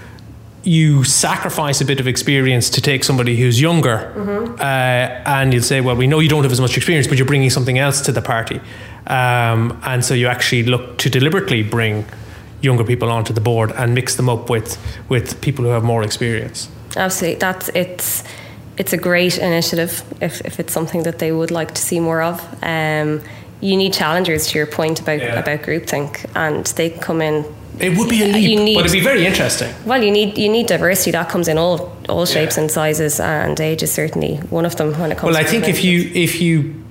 you 0.64 1.04
sacrifice 1.04 1.80
a 1.82 1.86
bit 1.86 2.00
of 2.00 2.08
experience 2.08 2.70
to 2.72 2.82
take 2.82 3.04
somebody 3.04 3.38
who's 3.38 3.62
younger, 3.62 4.14
mm-hmm. 4.16 4.60
uh, 4.60 4.64
and 4.64 5.54
you'll 5.54 5.64
say, 5.64 5.82
"Well, 5.82 5.96
we 5.96 6.08
know 6.08 6.20
you 6.20 6.30
don't 6.30 6.44
have 6.44 6.52
as 6.52 6.62
much 6.62 6.76
experience, 6.78 7.08
but 7.08 7.18
you're 7.18 7.28
bringing 7.28 7.50
something 7.50 7.78
else 7.78 8.02
to 8.02 8.12
the 8.12 8.22
party," 8.22 8.60
um, 9.08 9.80
and 9.84 10.04
so 10.04 10.14
you 10.14 10.28
actually 10.28 10.64
look 10.64 10.98
to 10.98 11.10
deliberately 11.10 11.64
bring 11.64 12.06
younger 12.62 12.84
people 12.84 13.10
onto 13.10 13.34
the 13.34 13.42
board 13.42 13.72
and 13.72 13.94
mix 13.94 14.16
them 14.16 14.30
up 14.30 14.50
with 14.50 14.78
with 15.10 15.40
people 15.42 15.64
who 15.64 15.72
have 15.72 15.84
more 15.84 16.04
experience. 16.04 16.70
Absolutely, 16.96 17.40
that's 17.40 17.70
it's 17.70 18.24
it's 18.78 18.94
a 18.94 18.98
great 18.98 19.38
initiative 19.38 20.04
if, 20.22 20.42
if 20.42 20.60
it's 20.60 20.72
something 20.72 21.04
that 21.04 21.20
they 21.20 21.32
would 21.32 21.52
like 21.52 21.74
to 21.74 21.82
see 21.82 22.00
more 22.00 22.22
of. 22.22 22.40
Um, 22.64 23.22
you 23.60 23.76
need 23.76 23.94
challengers 23.94 24.48
to 24.48 24.58
your 24.58 24.68
point 24.68 25.00
about 25.00 25.20
yeah. 25.20 25.40
about 25.40 25.62
groupthink, 25.62 26.26
and 26.36 26.66
they 26.78 26.92
come 26.92 27.22
in 27.22 27.44
it 27.80 27.98
would 27.98 28.10
be 28.10 28.24
a 28.24 28.26
uh, 28.26 28.34
leap, 28.34 28.60
need, 28.60 28.76
but 28.76 28.86
it'd 28.86 28.92
be 28.92 29.00
very 29.00 29.26
interesting. 29.26 29.74
Well, 29.86 30.04
you 30.04 30.12
need 30.12 30.38
you 30.38 30.50
need 30.50 30.68
diversity 30.68 31.12
that 31.12 31.30
comes 31.30 31.48
in 31.48 31.58
all 31.58 31.96
all 32.10 32.26
shapes 32.26 32.58
yeah. 32.58 32.64
and 32.64 32.72
sizes, 32.72 33.20
and 33.20 33.60
age 33.60 33.84
is 33.84 33.92
certainly 33.92 34.38
one 34.50 34.66
of 34.66 34.76
them 34.76 34.94
when 35.00 35.12
it 35.12 35.18
comes. 35.18 35.34
Well, 35.34 35.42
I 35.42 35.48
think 35.48 35.68
if 35.68 35.84
you 35.84 36.12
if 36.14 36.42
you 36.42 36.84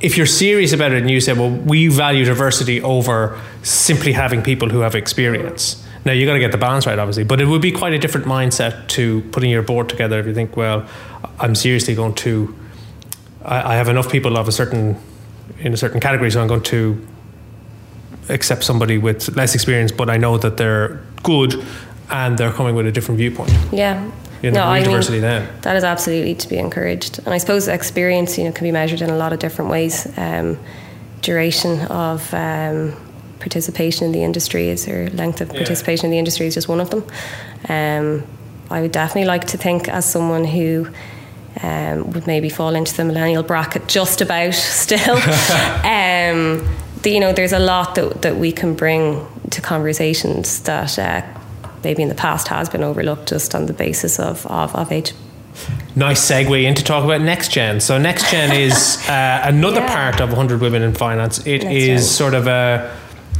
if 0.00 0.16
you're 0.16 0.26
serious 0.26 0.72
about 0.72 0.92
it 0.92 1.00
and 1.00 1.10
you 1.10 1.20
say, 1.20 1.32
well, 1.32 1.50
we 1.50 1.88
value 1.88 2.24
diversity 2.24 2.82
over 2.82 3.40
simply 3.62 4.12
having 4.12 4.42
people 4.42 4.68
who 4.68 4.80
have 4.80 4.94
experience. 4.94 5.82
Now 6.04 6.12
you 6.12 6.26
got 6.26 6.34
to 6.34 6.40
get 6.40 6.52
the 6.52 6.58
balance 6.58 6.86
right, 6.86 6.98
obviously, 6.98 7.24
but 7.24 7.40
it 7.40 7.46
would 7.46 7.62
be 7.62 7.72
quite 7.72 7.94
a 7.94 7.98
different 7.98 8.26
mindset 8.26 8.86
to 8.88 9.22
putting 9.32 9.50
your 9.50 9.62
board 9.62 9.88
together 9.88 10.18
if 10.20 10.26
you 10.26 10.34
think, 10.34 10.56
well, 10.56 10.86
I'm 11.38 11.54
seriously 11.54 11.94
going 11.94 12.14
to. 12.16 12.54
I, 13.42 13.72
I 13.72 13.76
have 13.76 13.88
enough 13.88 14.10
people 14.10 14.36
of 14.36 14.46
a 14.46 14.52
certain 14.52 15.00
in 15.60 15.72
a 15.72 15.76
certain 15.76 16.00
category, 16.00 16.30
so 16.30 16.42
I'm 16.42 16.48
going 16.48 16.62
to 16.64 17.06
accept 18.28 18.64
somebody 18.64 18.98
with 18.98 19.36
less 19.36 19.54
experience, 19.54 19.92
but 19.92 20.10
I 20.10 20.16
know 20.16 20.38
that 20.38 20.56
they're 20.56 21.00
good 21.22 21.64
and 22.10 22.38
they're 22.38 22.52
coming 22.52 22.74
with 22.74 22.86
a 22.86 22.92
different 22.92 23.18
viewpoint. 23.18 23.52
Yeah. 23.72 24.10
You 24.42 24.50
know, 24.50 24.60
no, 24.60 24.66
I 24.66 24.86
mean, 24.86 25.22
then. 25.22 25.48
That 25.62 25.74
is 25.76 25.84
absolutely 25.84 26.34
to 26.34 26.48
be 26.48 26.58
encouraged. 26.58 27.18
And 27.20 27.28
I 27.28 27.38
suppose 27.38 27.66
experience, 27.66 28.36
you 28.36 28.44
know, 28.44 28.52
can 28.52 28.64
be 28.64 28.72
measured 28.72 29.00
in 29.00 29.08
a 29.08 29.16
lot 29.16 29.32
of 29.32 29.38
different 29.38 29.70
ways. 29.70 30.06
Um, 30.18 30.58
duration 31.22 31.80
of 31.86 32.32
um, 32.34 32.94
participation 33.40 34.04
in 34.06 34.12
the 34.12 34.22
industry 34.22 34.68
is, 34.68 34.86
or 34.86 35.08
length 35.10 35.40
of 35.40 35.48
participation 35.48 36.04
yeah. 36.04 36.08
in 36.08 36.10
the 36.12 36.18
industry 36.18 36.46
is 36.46 36.54
just 36.54 36.68
one 36.68 36.80
of 36.80 36.90
them. 36.90 37.04
Um, 37.68 38.26
I 38.70 38.82
would 38.82 38.92
definitely 38.92 39.26
like 39.26 39.46
to 39.46 39.56
think, 39.56 39.88
as 39.88 40.04
someone 40.04 40.44
who 40.44 40.88
um, 41.62 42.10
would 42.12 42.26
maybe 42.26 42.48
fall 42.50 42.74
into 42.74 42.94
the 42.94 43.04
millennial 43.04 43.42
bracket 43.42 43.86
just 43.88 44.20
about 44.20 44.54
still, 44.82 45.16
um, 45.84 46.68
you 47.10 47.20
know, 47.20 47.32
there's 47.32 47.52
a 47.52 47.58
lot 47.58 47.94
that, 47.94 48.22
that 48.22 48.36
we 48.36 48.52
can 48.52 48.74
bring 48.74 49.26
to 49.50 49.60
conversations 49.60 50.60
that 50.60 50.98
uh, 50.98 51.22
maybe 51.82 52.02
in 52.02 52.08
the 52.08 52.14
past 52.14 52.48
has 52.48 52.68
been 52.68 52.82
overlooked 52.82 53.28
just 53.28 53.54
on 53.54 53.66
the 53.66 53.72
basis 53.72 54.18
of, 54.18 54.46
of, 54.46 54.74
of 54.74 54.90
age. 54.90 55.12
Nice 55.94 56.28
segue 56.28 56.64
into 56.64 56.82
talk 56.82 57.04
about 57.04 57.20
Next 57.20 57.52
Gen. 57.52 57.78
So 57.80 57.98
Next 57.98 58.30
Gen 58.30 58.52
is 58.52 58.98
uh, 59.08 59.42
another 59.44 59.80
yeah. 59.80 59.94
part 59.94 60.20
of 60.20 60.30
100 60.30 60.60
Women 60.60 60.82
in 60.82 60.94
Finance. 60.94 61.46
It 61.46 61.62
Next 61.62 61.74
is 61.74 62.00
Gen. 62.00 62.08
sort 62.08 62.34
of 62.34 62.46
a 62.48 62.96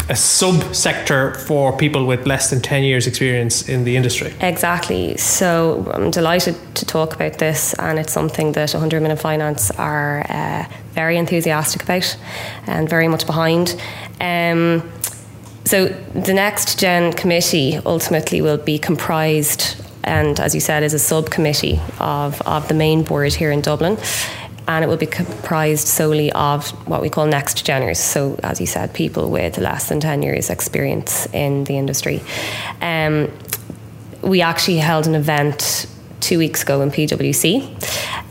a 0.09 0.17
sub-sector 0.17 1.35
for 1.35 1.77
people 1.77 2.05
with 2.07 2.27
less 2.27 2.51
than 2.51 2.61
10 2.61 2.83
years 2.83 3.07
experience 3.07 3.69
in 3.69 3.85
the 3.85 3.97
industry. 3.97 4.35
Exactly. 4.41 5.17
So 5.17 5.91
I'm 5.95 6.11
delighted 6.11 6.57
to 6.77 6.85
talk 6.85 7.15
about 7.15 7.39
this 7.39 7.75
and 7.75 7.99
it's 7.99 8.13
something 8.13 8.53
that 8.53 8.73
100 8.73 8.97
Women 8.97 9.13
in 9.13 9.17
Finance 9.17 9.71
are 9.73 10.27
uh, 10.29 10.67
very 10.93 11.17
enthusiastic 11.17 11.83
about 11.83 12.17
and 12.67 12.89
very 12.89 13.09
much 13.09 13.27
behind. 13.27 13.81
Um, 14.21 14.91
so 15.65 15.87
the 15.87 16.35
next 16.35 16.79
gen 16.79 17.13
committee 17.15 17.81
ultimately 17.87 18.43
will 18.43 18.59
be 18.59 18.79
comprised 18.79 19.77
and 20.05 20.39
as 20.39 20.55
you 20.55 20.61
said 20.61 20.83
is 20.83 20.93
a 20.93 20.99
subcommittee 20.99 21.81
of, 21.99 22.43
of 22.43 22.69
the 22.69 22.75
main 22.75 23.03
board 23.03 23.33
here 23.33 23.51
in 23.51 23.63
Dublin 23.63 23.97
and 24.67 24.85
it 24.85 24.89
will 24.89 24.97
be 24.97 25.07
comprised 25.07 25.87
solely 25.87 26.33
of 26.33 26.71
what 26.89 27.03
we 27.03 27.11
call 27.11 27.27
next 27.27 27.67
geners. 27.67 27.97
So, 27.97 28.39
as 28.43 28.61
you 28.61 28.67
said, 28.67 28.95
people 28.95 29.31
with 29.31 29.59
less 29.59 29.89
than 29.89 30.01
10 30.01 30.23
years' 30.23 30.51
experience 30.51 31.27
in 31.33 31.65
the 31.65 31.77
industry. 31.77 32.23
Um, 32.81 33.31
we 34.23 34.41
actually 34.41 34.79
held 34.79 35.07
an 35.07 35.15
event 35.15 35.87
two 36.25 36.39
weeks 36.39 36.63
ago 36.63 36.81
in 36.81 36.91
PwC, 36.91 37.63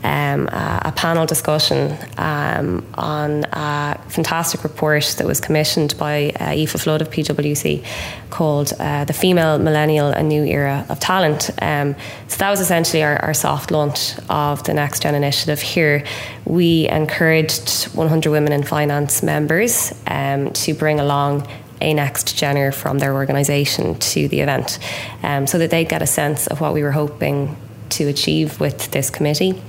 um, 0.02 0.48
a, 0.48 0.82
a, 0.86 0.92
panel 0.92 1.26
discussion 1.26 1.96
um, 2.18 2.84
on 2.94 3.44
a 3.52 4.00
fantastic 4.08 4.64
report 4.64 5.14
that 5.18 5.26
was 5.26 5.40
commissioned 5.40 5.96
by 5.96 6.30
uh, 6.40 6.50
Aoife 6.50 6.80
Flood 6.80 7.02
of 7.02 7.10
PwC 7.10 7.84
called 8.30 8.72
uh, 8.80 9.04
The 9.04 9.12
Female 9.12 9.60
Millennial 9.60 10.08
A 10.08 10.24
New 10.24 10.44
Era 10.44 10.84
of 10.88 10.98
Talent. 10.98 11.50
Um, 11.62 11.94
so 12.26 12.36
that 12.38 12.50
was 12.50 12.60
essentially 12.60 13.04
our, 13.04 13.16
our, 13.18 13.34
soft 13.34 13.70
launch 13.70 14.18
of 14.28 14.64
the 14.64 14.74
Next 14.74 15.02
Gen 15.02 15.14
initiative 15.14 15.60
here. 15.60 16.04
We 16.44 16.88
encouraged 16.88 17.84
100 17.94 18.30
Women 18.30 18.52
in 18.52 18.64
Finance 18.64 19.22
members 19.22 19.92
um, 20.08 20.50
to 20.52 20.74
bring 20.74 20.98
along 20.98 21.46
a 21.80 21.94
next 21.94 22.36
gener 22.36 22.72
from 22.74 22.98
their 22.98 23.14
organisation 23.14 23.96
to 23.98 24.26
the 24.28 24.40
event 24.40 24.78
um, 25.22 25.46
so 25.46 25.58
that 25.58 25.70
they 25.70 25.84
get 25.84 26.02
a 26.02 26.06
sense 26.06 26.46
of 26.48 26.60
what 26.60 26.72
we 26.72 26.82
were 26.82 26.92
hoping 26.92 27.56
to 27.90 28.08
achieve 28.08 28.60
with 28.60 28.90
this 28.90 29.10
committee. 29.10 29.60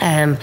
Um, 0.00 0.38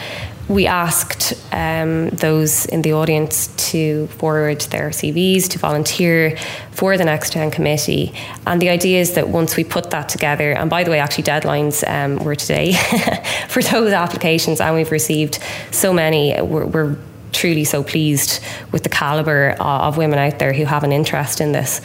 we 0.52 0.68
asked 0.68 1.34
um, 1.54 2.10
those 2.10 2.66
in 2.66 2.82
the 2.82 2.94
audience 2.94 3.48
to 3.70 4.08
forward 4.08 4.62
their 4.62 4.90
CVs 4.90 5.48
to 5.50 5.60
volunteer 5.60 6.38
for 6.72 6.98
the 6.98 7.06
Next 7.06 7.34
Gen 7.34 7.52
committee. 7.52 8.14
And 8.46 8.62
the 8.62 8.70
idea 8.70 9.00
is 9.00 9.14
that 9.14 9.30
once 9.30 9.56
we 9.56 9.64
put 9.64 9.92
that 9.92 10.10
together, 10.10 10.52
and 10.52 10.70
by 10.70 10.84
the 10.84 10.92
way, 10.92 11.00
actually, 11.00 11.24
deadlines 11.24 11.88
um, 11.88 12.24
were 12.24 12.36
today 12.36 12.74
for 13.48 13.62
those 13.62 13.94
applications, 13.94 14.60
and 14.60 14.76
we've 14.76 14.92
received 14.92 15.40
so 15.72 15.94
many. 15.94 16.40
We're, 16.42 16.66
we're 16.66 16.98
truly 17.32 17.64
so 17.64 17.82
pleased 17.82 18.44
with 18.72 18.84
the 18.84 18.90
calibre 18.90 19.56
of 19.60 19.98
women 19.98 20.20
out 20.20 20.38
there 20.40 20.54
who 20.54 20.66
have 20.66 20.84
an 20.84 20.92
interest 20.92 21.40
in 21.40 21.54
this. 21.54 21.82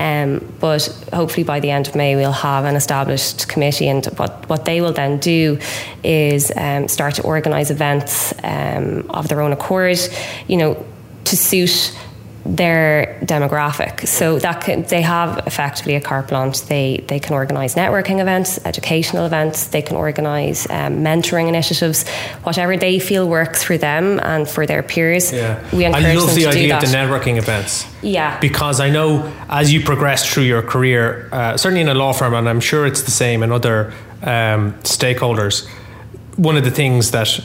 Um, 0.00 0.40
but 0.60 0.86
hopefully 1.12 1.44
by 1.44 1.60
the 1.60 1.70
end 1.70 1.86
of 1.86 1.94
May 1.94 2.16
we'll 2.16 2.32
have 2.32 2.64
an 2.64 2.74
established 2.74 3.48
committee, 3.48 3.88
and 3.88 4.06
what, 4.16 4.48
what 4.48 4.64
they 4.64 4.80
will 4.80 4.94
then 4.94 5.18
do 5.18 5.58
is 6.02 6.50
um, 6.56 6.88
start 6.88 7.16
to 7.16 7.22
organise 7.22 7.70
events 7.70 8.32
um, 8.42 9.04
of 9.10 9.28
their 9.28 9.42
own 9.42 9.52
accord, 9.52 9.98
you 10.48 10.56
know, 10.56 10.86
to 11.24 11.36
suit 11.36 11.94
their 12.44 13.18
demographic. 13.22 14.06
So 14.08 14.38
that 14.38 14.62
can, 14.62 14.82
they 14.84 15.02
have 15.02 15.46
effectively 15.46 15.94
a 15.94 16.00
carte 16.00 16.28
blanche. 16.28 16.62
They 16.62 17.04
they 17.08 17.20
can 17.20 17.34
organise 17.34 17.74
networking 17.74 18.20
events, 18.20 18.58
educational 18.64 19.26
events. 19.26 19.68
They 19.68 19.82
can 19.82 19.96
organise 19.96 20.68
um, 20.70 21.04
mentoring 21.04 21.48
initiatives, 21.48 22.08
whatever 22.44 22.76
they 22.76 22.98
feel 22.98 23.28
works 23.28 23.62
for 23.62 23.76
them 23.76 24.20
and 24.20 24.48
for 24.48 24.66
their 24.66 24.82
peers. 24.82 25.32
Yeah, 25.32 25.62
we 25.74 25.84
encourage 25.84 26.04
I 26.04 26.14
love 26.14 26.26
them 26.28 26.36
the 26.36 26.42
to 26.42 26.48
idea 26.48 26.76
of 26.76 26.80
the 26.80 26.86
networking 26.86 27.36
events. 27.36 27.86
Yeah. 28.02 28.40
because 28.40 28.80
I 28.80 28.88
know 28.88 29.30
as 29.50 29.72
you 29.72 29.82
progress 29.82 30.26
through 30.26 30.44
your 30.44 30.62
career, 30.62 31.28
uh, 31.32 31.58
certainly 31.58 31.82
in 31.82 31.88
a 31.88 31.94
law 31.94 32.14
firm, 32.14 32.32
and 32.32 32.48
I'm 32.48 32.60
sure 32.60 32.86
it's 32.86 33.02
the 33.02 33.10
same 33.10 33.42
in 33.42 33.52
other 33.52 33.92
um, 34.22 34.72
stakeholders. 34.82 35.68
One 36.36 36.56
of 36.56 36.64
the 36.64 36.70
things 36.70 37.10
that 37.10 37.40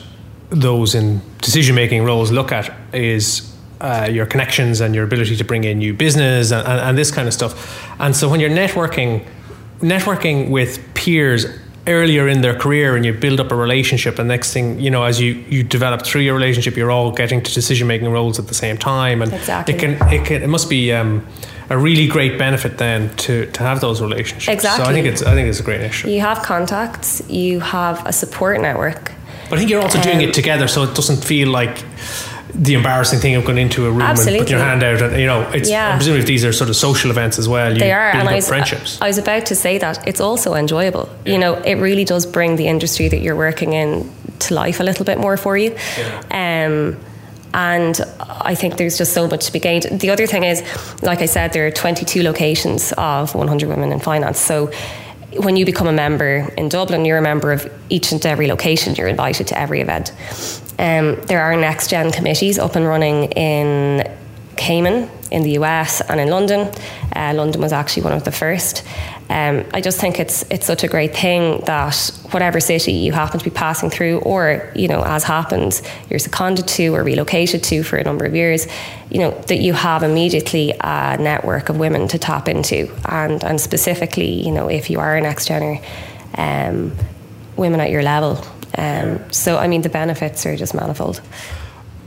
those 0.50 0.96
in 0.96 1.22
decision 1.42 1.76
making 1.76 2.06
roles 2.06 2.32
look 2.32 2.52
at 2.52 2.74
is 2.94 3.55
uh, 3.82 4.08
your 4.12 4.26
connections 4.26 4.82
and 4.82 4.96
your 4.96 5.04
ability 5.04 5.36
to 5.36 5.44
bring 5.44 5.64
in 5.64 5.80
new 5.80 5.94
business 5.94 6.52
and, 6.52 6.66
and, 6.68 6.80
and 6.80 6.98
this 6.98 7.12
kind 7.12 7.28
of 7.28 7.34
stuff. 7.34 7.54
And 8.00 8.16
so 8.16 8.30
when 8.30 8.40
you're 8.40 8.50
networking, 8.50 9.26
networking 9.82 10.50
with 10.50 10.80
peers 10.94 11.46
earlier 11.88 12.28
in 12.28 12.42
their 12.42 12.56
career 12.58 12.96
and 12.96 13.06
you 13.06 13.14
build 13.14 13.40
up 13.40 13.52
a 13.52 13.56
relationship 13.56 14.18
and 14.18 14.28
next 14.28 14.52
thing 14.54 14.80
you 14.80 14.90
know 14.90 15.04
as 15.04 15.22
you 15.22 15.34
you 15.50 15.62
develop 15.62 16.02
through 16.02 16.22
your 16.22 16.34
relationship 16.34 16.76
you're 16.76 16.90
all 16.90 17.12
getting 17.12 17.44
to 17.44 17.54
decision 17.54 17.86
making 17.88 18.10
roles 18.10 18.40
at 18.40 18.48
the 18.48 18.56
same 18.56 18.76
time 18.76 19.22
and 19.22 19.32
Exactly. 19.32 19.76
it 19.76 19.80
can 19.80 19.92
it 20.12 20.26
can 20.26 20.42
it 20.42 20.48
must 20.48 20.68
be 20.68 20.92
um, 20.92 21.24
a 21.70 21.78
really 21.78 22.08
great 22.08 22.40
benefit 22.40 22.80
then 22.80 23.16
to 23.18 23.46
to 23.52 23.62
have 23.62 23.82
those 23.82 24.02
relationships 24.02 24.64
so 24.64 24.82
I 24.84 24.94
think 24.94 25.06
it's 25.06 25.22
I 25.22 25.36
think 25.36 25.48
it's 25.48 25.60
a 25.60 25.64
great 25.64 25.82
issue 25.82 26.10
You 26.10 26.22
have 26.22 26.42
contacts. 26.42 27.22
You 27.30 27.60
have 27.60 28.04
a 28.08 28.12
support 28.12 28.60
network. 28.62 29.12
but 29.50 29.56
I 29.56 29.60
think 29.60 29.70
you're 29.70 29.82
also 29.84 30.02
doing 30.02 30.18
Um, 30.18 30.30
it 30.30 30.34
together 30.34 30.68
so 30.68 30.82
it 30.84 30.96
doesn't 30.96 31.24
feel 31.24 31.50
like 31.50 31.84
the 32.58 32.74
embarrassing 32.74 33.20
thing 33.20 33.36
of 33.36 33.44
going 33.44 33.58
into 33.58 33.86
a 33.86 33.92
room 33.92 34.02
and 34.02 34.18
putting 34.18 34.48
your 34.48 34.60
hand 34.60 34.82
out 34.82 35.02
and 35.02 35.20
you 35.20 35.26
know 35.26 35.42
it's 35.52 35.70
Yeah. 35.70 35.90
I'm 35.92 35.98
presuming 35.98 36.22
if 36.22 36.28
these 36.28 36.46
are 36.46 36.54
sort 36.54 36.70
of 36.70 36.76
social 36.76 37.12
events 37.12 37.38
as 37.38 37.48
well 37.50 37.74
you 37.74 37.80
They 37.80 37.92
are, 37.92 38.12
and 38.12 38.28
I 38.30 38.36
was, 38.36 38.48
friendships 38.48 38.98
I 39.02 39.08
was 39.08 39.18
about 39.18 39.46
to 39.48 39.56
say 39.56 39.78
that 39.78 40.08
it's 40.08 40.22
also 40.22 40.54
enjoyable. 40.54 41.10
yeah. 41.26 41.34
You 41.34 41.40
know, 41.40 41.54
it 41.56 41.76
really 41.76 42.06
does 42.06 42.26
bring 42.26 42.56
the 42.56 42.68
industry 42.68 43.08
that 43.10 43.20
you're 43.20 43.36
working 43.36 43.74
in 43.74 44.10
to 44.40 44.54
life 44.54 44.80
a 44.80 44.84
little 44.84 45.06
bit 45.06 45.18
more 45.18 45.38
for 45.38 45.58
you. 45.58 45.76
yeah. 45.98 46.66
Um, 46.66 46.98
and 47.54 48.02
I 48.20 48.54
think 48.54 48.76
there's 48.78 48.98
just 48.98 49.14
so 49.14 49.28
much 49.28 49.46
to 49.46 49.54
be 49.54 49.60
gained. 49.60 49.84
The 49.84 50.10
other 50.10 50.28
thing 50.28 50.44
is, 50.44 50.62
like 51.02 51.22
I 51.22 51.26
said, 51.26 51.54
there 51.54 51.66
are 51.68 51.72
22 51.72 52.22
locations 52.22 52.92
of 52.98 53.34
100 53.34 53.70
Women 53.70 53.94
in 53.94 54.00
Finance. 54.02 54.40
So 54.40 54.72
when 55.38 55.56
you 55.56 55.66
become 55.66 55.88
a 55.88 55.94
member 55.94 56.52
in 56.58 56.70
Dublin, 56.70 57.06
you're 57.06 57.18
a 57.18 57.22
member 57.22 57.52
of 57.52 57.72
each 57.90 58.12
and 58.12 58.26
every 58.26 58.48
location. 58.48 58.96
You're 58.96 59.08
invited 59.08 59.48
to 59.48 59.60
every 59.60 59.82
event. 59.82 60.12
Um, 60.78 61.16
there 61.28 61.42
are 61.42 61.56
next 61.56 61.90
gen 61.90 62.12
committees 62.12 62.60
up 62.60 62.76
and 62.76 62.86
running 62.86 63.32
in 63.32 64.10
Cayman, 64.58 65.10
in 65.32 65.44
the 65.44 65.52
US, 65.52 66.02
and 66.02 66.20
in 66.20 66.30
London. 66.30 66.72
Uh, 67.16 67.34
London 67.34 67.62
was 67.62 67.74
actually 67.74 68.04
one 68.04 68.14
of 68.14 68.24
the 68.24 68.32
first. 68.32 68.84
Um, 69.30 69.66
I 69.74 69.82
just 69.82 70.00
think 70.00 70.20
it's 70.20 70.44
it's 70.52 70.68
such 70.68 70.84
a 70.84 70.88
great 70.88 71.16
thing 71.16 71.64
that 71.66 72.12
whatever 72.32 72.60
city 72.60 72.92
you 72.92 73.12
happen 73.12 73.40
to 73.40 73.44
be 73.44 73.50
passing 73.50 73.90
through, 73.90 74.20
or 74.20 74.72
you 74.76 74.88
know, 74.88 75.02
as 75.04 75.24
happens, 75.24 75.82
you're 76.10 76.20
seconded 76.20 76.68
to 76.68 76.94
or 76.96 77.04
relocated 77.04 77.64
to 77.64 77.84
for 77.84 77.98
a 77.98 78.04
number 78.04 78.26
of 78.26 78.36
years, 78.36 78.68
you 79.10 79.20
know, 79.20 79.32
that 79.48 79.58
you 79.58 79.74
have 79.74 80.04
immediately 80.04 80.74
a 80.82 81.18
network 81.18 81.70
of 81.70 81.78
women 81.78 82.08
to 82.10 82.20
tap 82.20 82.48
into, 82.48 82.92
and 83.06 83.44
and 83.44 83.60
specifically, 83.60 84.46
you 84.46 84.52
know, 84.52 84.68
if 84.68 84.90
you 84.90 85.00
are 85.00 85.16
an 85.16 85.26
ex 85.26 85.48
gener, 85.48 85.84
um, 86.38 86.96
women 87.58 87.80
at 87.80 87.90
your 87.90 88.04
level. 88.04 88.46
Um, 88.78 89.32
so 89.32 89.58
I 89.58 89.68
mean, 89.68 89.82
the 89.82 89.90
benefits 89.90 90.46
are 90.46 90.56
just 90.56 90.76
manifold. 90.76 91.22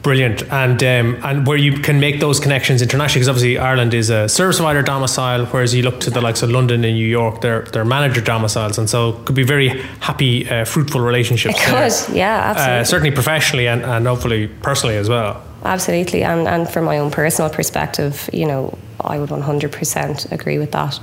Brilliant, 0.03 0.43
and 0.53 0.81
um, 0.83 1.21
and 1.25 1.47
where 1.47 1.57
you 1.57 1.73
can 1.73 1.99
make 1.99 2.21
those 2.21 2.39
connections 2.39 2.83
internationally, 2.83 3.21
because 3.21 3.29
obviously 3.29 3.59
Ireland 3.59 3.95
is 3.95 4.11
a 4.11 4.29
service 4.29 4.57
provider 4.57 4.81
domicile, 4.81 5.47
whereas 5.47 5.75
you 5.75 5.83
look 5.83 5.99
to 6.01 6.11
the 6.11 6.21
likes 6.21 6.43
of 6.43 6.51
London 6.51 6.85
and 6.85 6.95
New 6.95 7.07
York, 7.07 7.41
they're 7.41 7.63
they're 7.63 7.85
manager 7.85 8.21
domiciles, 8.21 8.79
and 8.79 8.89
so 8.89 9.15
could 9.25 9.35
be 9.35 9.43
very 9.43 9.69
happy, 10.01 10.49
uh, 10.49 10.65
fruitful 10.65 11.01
relationships. 11.01 11.57
It 11.57 11.67
there. 11.67 11.91
could, 11.91 12.15
yeah, 12.15 12.43
absolutely. 12.45 12.79
Uh, 12.79 12.85
certainly 12.85 13.11
professionally 13.11 13.67
and, 13.67 13.83
and 13.83 14.07
hopefully 14.07 14.47
personally 14.63 14.97
as 14.97 15.09
well. 15.09 15.43
Absolutely, 15.65 16.23
and 16.23 16.47
and 16.47 16.71
from 16.71 16.85
my 16.85 16.99
own 16.99 17.11
personal 17.11 17.51
perspective, 17.51 18.31
you 18.33 18.47
know, 18.47 18.79
I 19.01 19.19
would 19.19 19.31
one 19.31 19.43
hundred 19.43 19.73
percent 19.73 20.31
agree 20.31 20.59
with 20.59 20.71
that. 20.73 21.01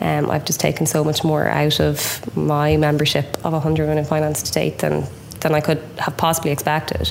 Um, 0.00 0.30
I've 0.30 0.44
just 0.46 0.60
taken 0.60 0.86
so 0.86 1.04
much 1.04 1.22
more 1.22 1.48
out 1.48 1.80
of 1.80 2.36
my 2.36 2.76
membership 2.76 3.36
of 3.44 3.52
100 3.52 3.82
Women 3.82 3.98
in 3.98 4.04
Finance 4.04 4.44
to 4.44 4.52
date 4.52 4.78
than 4.78 5.04
than 5.40 5.54
I 5.54 5.60
could 5.60 5.82
have 5.98 6.16
possibly 6.16 6.50
expected, 6.50 7.10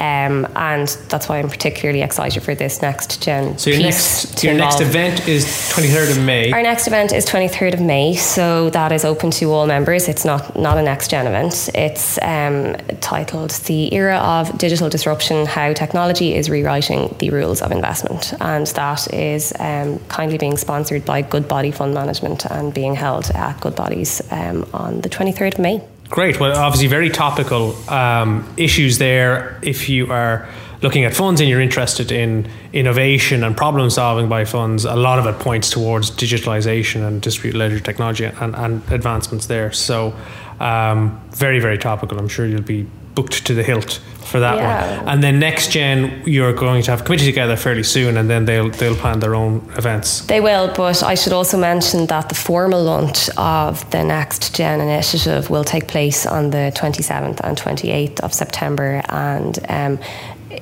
um, 0.00 0.46
and 0.56 0.88
that's 1.08 1.28
why 1.28 1.38
I'm 1.38 1.48
particularly 1.48 2.02
excited 2.02 2.42
for 2.42 2.54
this 2.54 2.82
next 2.82 3.22
gen. 3.22 3.58
So 3.58 3.70
your 3.70 3.80
next 3.80 4.42
your 4.42 4.54
next 4.54 4.80
event 4.80 5.26
is 5.28 5.44
23rd 5.74 6.10
of 6.12 6.24
May. 6.24 6.52
Our 6.52 6.62
next 6.62 6.86
event 6.86 7.12
is 7.12 7.26
23rd 7.26 7.74
of 7.74 7.80
May, 7.80 8.14
so 8.14 8.70
that 8.70 8.92
is 8.92 9.04
open 9.04 9.30
to 9.32 9.52
all 9.52 9.66
members. 9.66 10.08
It's 10.08 10.24
not 10.24 10.56
not 10.56 10.78
a 10.78 10.82
next 10.82 11.10
gen 11.10 11.26
event. 11.26 11.70
It's 11.74 12.18
um, 12.22 12.76
titled 13.00 13.50
"The 13.50 13.94
Era 13.94 14.18
of 14.18 14.56
Digital 14.58 14.88
Disruption: 14.88 15.46
How 15.46 15.72
Technology 15.72 16.34
is 16.34 16.50
Rewriting 16.50 17.14
the 17.18 17.30
Rules 17.30 17.62
of 17.62 17.72
Investment," 17.72 18.34
and 18.40 18.66
that 18.68 19.12
is 19.12 19.52
um, 19.58 19.98
kindly 20.08 20.38
being 20.38 20.56
sponsored 20.56 21.04
by 21.04 21.22
Goodbody 21.22 21.70
Fund 21.70 21.94
Management 21.94 22.46
and 22.46 22.72
being 22.72 22.94
held 22.94 23.30
at 23.30 23.60
Goodbody's 23.60 24.20
um, 24.32 24.66
on 24.72 25.00
the 25.00 25.08
23rd 25.08 25.54
of 25.54 25.58
May. 25.58 25.82
Great. 26.08 26.38
Well, 26.38 26.56
obviously, 26.56 26.86
very 26.86 27.10
topical 27.10 27.74
um, 27.90 28.48
issues 28.56 28.98
there. 28.98 29.58
If 29.62 29.88
you 29.88 30.12
are 30.12 30.48
looking 30.82 31.04
at 31.04 31.14
funds 31.14 31.40
and 31.40 31.50
you're 31.50 31.60
interested 31.60 32.12
in 32.12 32.48
innovation 32.72 33.42
and 33.42 33.56
problem 33.56 33.90
solving 33.90 34.28
by 34.28 34.44
funds, 34.44 34.84
a 34.84 34.94
lot 34.94 35.18
of 35.18 35.26
it 35.26 35.40
points 35.40 35.68
towards 35.68 36.10
digitalization 36.10 37.06
and 37.06 37.20
distributed 37.20 37.58
ledger 37.58 37.80
technology 37.80 38.24
and, 38.24 38.54
and 38.54 38.82
advancements 38.92 39.46
there. 39.46 39.72
So, 39.72 40.14
um, 40.60 41.20
very, 41.30 41.58
very 41.58 41.78
topical. 41.78 42.18
I'm 42.18 42.28
sure 42.28 42.46
you'll 42.46 42.62
be 42.62 42.86
booked 43.14 43.44
to 43.46 43.54
the 43.54 43.62
hilt 43.64 44.00
for 44.26 44.40
that 44.40 44.56
Yeah. 44.56 44.96
one. 44.98 45.08
And 45.08 45.22
then 45.22 45.38
next 45.38 45.70
gen, 45.72 46.22
you're 46.26 46.52
going 46.52 46.82
to 46.84 46.90
have 46.90 47.00
a 47.02 47.04
committee 47.04 47.26
together 47.26 47.56
fairly 47.56 47.82
soon, 47.84 48.16
and 48.16 48.28
then 48.28 48.44
they'll 48.44 48.70
they'll 48.70 48.96
plan 48.96 49.20
their 49.20 49.34
own 49.34 49.60
events. 49.76 50.20
They 50.26 50.40
will, 50.40 50.68
but 50.76 51.02
I 51.02 51.14
should 51.16 51.32
also 51.32 51.56
mention 51.56 52.06
that 52.06 52.28
the 52.28 52.34
formal 52.34 52.82
launch 52.82 53.30
of 53.36 53.88
the 53.90 54.02
Next 54.04 54.54
Gen 54.56 54.80
initiative 54.80 55.48
will 55.50 55.64
take 55.64 55.86
place 55.86 56.26
on 56.26 56.50
the 56.50 56.72
27th 56.74 57.40
and 57.44 57.56
28th 57.56 58.20
of 58.20 58.32
September, 58.32 59.02
and 59.08 59.58
um, 59.68 59.98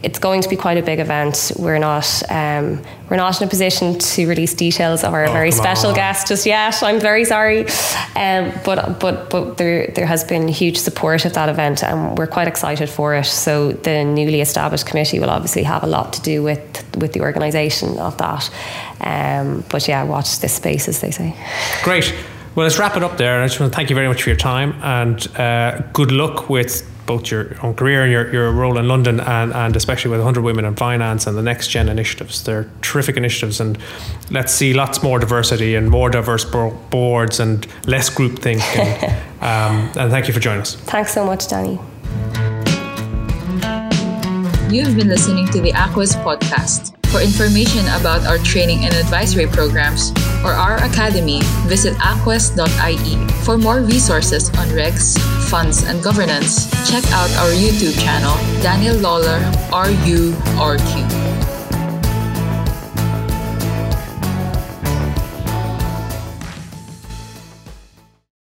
it's 0.02 0.18
going 0.18 0.42
to 0.42 0.48
be 0.48 0.56
quite 0.56 0.76
a 0.78 0.82
big 0.82 0.98
event. 1.00 1.52
We're 1.58 1.78
not 1.78 2.22
um, 2.30 2.82
we're 3.10 3.16
not 3.16 3.40
in 3.40 3.46
a 3.46 3.50
position 3.50 3.98
to 3.98 4.26
release 4.28 4.54
details 4.54 5.04
of 5.04 5.12
our 5.14 5.26
Oh, 5.26 5.32
very 5.32 5.50
special 5.50 5.90
on. 5.90 5.94
guest 5.94 6.28
just 6.28 6.46
yet. 6.46 6.82
I'm 6.82 7.00
very 7.00 7.24
sorry, 7.24 7.66
um, 8.16 8.52
but 8.64 8.98
but 9.00 9.30
but 9.30 9.56
there 9.58 9.86
there 9.94 10.06
has 10.06 10.24
been 10.24 10.48
huge 10.48 10.78
support 10.78 11.24
of 11.24 11.32
that 11.34 11.48
event, 11.48 11.82
and 11.84 12.16
we're 12.18 12.26
quite 12.26 12.48
excited 12.48 12.88
for 12.88 13.14
it. 13.14 13.26
So 13.26 13.72
the 13.72 14.04
newly 14.04 14.40
established 14.40 14.86
committee 14.86 15.20
will 15.20 15.30
obviously 15.30 15.62
have 15.64 15.82
a 15.84 15.86
lot 15.86 16.12
to 16.14 16.22
do 16.22 16.42
with 16.42 16.60
with 16.96 17.12
the 17.12 17.20
organisation 17.20 17.98
of 17.98 18.16
that. 18.18 18.50
Um, 19.00 19.64
but 19.70 19.86
yeah, 19.88 20.02
watch 20.04 20.40
this 20.40 20.54
space, 20.54 20.88
as 20.88 21.00
they 21.00 21.10
say. 21.10 21.34
Great. 21.82 22.14
Well, 22.54 22.64
let's 22.64 22.78
wrap 22.78 22.96
it 22.96 23.02
up 23.02 23.16
there. 23.16 23.42
I 23.42 23.46
just 23.48 23.58
want 23.58 23.72
to 23.72 23.76
thank 23.76 23.90
you 23.90 23.96
very 23.96 24.06
much 24.06 24.22
for 24.22 24.30
your 24.30 24.36
time 24.38 24.74
and 24.80 25.26
uh, 25.36 25.80
good 25.92 26.12
luck 26.12 26.48
with 26.48 26.88
both 27.06 27.30
your 27.30 27.56
own 27.62 27.74
career 27.74 28.02
and 28.02 28.12
your, 28.12 28.32
your 28.32 28.52
role 28.52 28.78
in 28.78 28.88
London 28.88 29.20
and, 29.20 29.52
and 29.52 29.76
especially 29.76 30.10
with 30.10 30.20
100 30.20 30.42
Women 30.42 30.64
in 30.64 30.74
Finance 30.74 31.26
and 31.26 31.36
the 31.36 31.42
Next 31.42 31.68
Gen 31.68 31.88
initiatives. 31.88 32.44
They're 32.44 32.68
terrific 32.82 33.16
initiatives 33.16 33.60
and 33.60 33.78
let's 34.30 34.52
see 34.52 34.72
lots 34.74 35.02
more 35.02 35.18
diversity 35.18 35.74
and 35.74 35.90
more 35.90 36.10
diverse 36.10 36.44
bo- 36.44 36.76
boards 36.90 37.40
and 37.40 37.66
less 37.86 38.10
groupthink. 38.10 38.62
And, 38.76 39.12
um, 39.40 40.02
and 40.02 40.10
thank 40.10 40.28
you 40.28 40.34
for 40.34 40.40
joining 40.40 40.62
us. 40.62 40.74
Thanks 40.74 41.12
so 41.12 41.24
much, 41.24 41.48
Danny. 41.48 41.78
You've 44.74 44.96
been 44.96 45.08
listening 45.08 45.46
to 45.48 45.60
the 45.60 45.72
aQuest 45.72 46.22
podcast. 46.24 47.03
For 47.14 47.20
information 47.20 47.86
about 47.94 48.26
our 48.26 48.38
training 48.38 48.86
and 48.86 48.92
advisory 48.92 49.46
programs 49.46 50.10
or 50.42 50.50
our 50.50 50.82
academy, 50.82 51.38
visit 51.70 51.94
aquest.ie. 52.02 53.14
For 53.44 53.56
more 53.56 53.82
resources 53.82 54.50
on 54.58 54.66
regs, 54.74 55.14
funds, 55.48 55.84
and 55.84 56.02
governance, 56.02 56.66
check 56.90 57.04
out 57.12 57.30
our 57.38 57.54
YouTube 57.54 57.94
channel, 58.02 58.34
Daniel 58.64 58.96
Lawler, 58.98 59.38
RU, 59.70 60.34
RQ. 60.58 61.23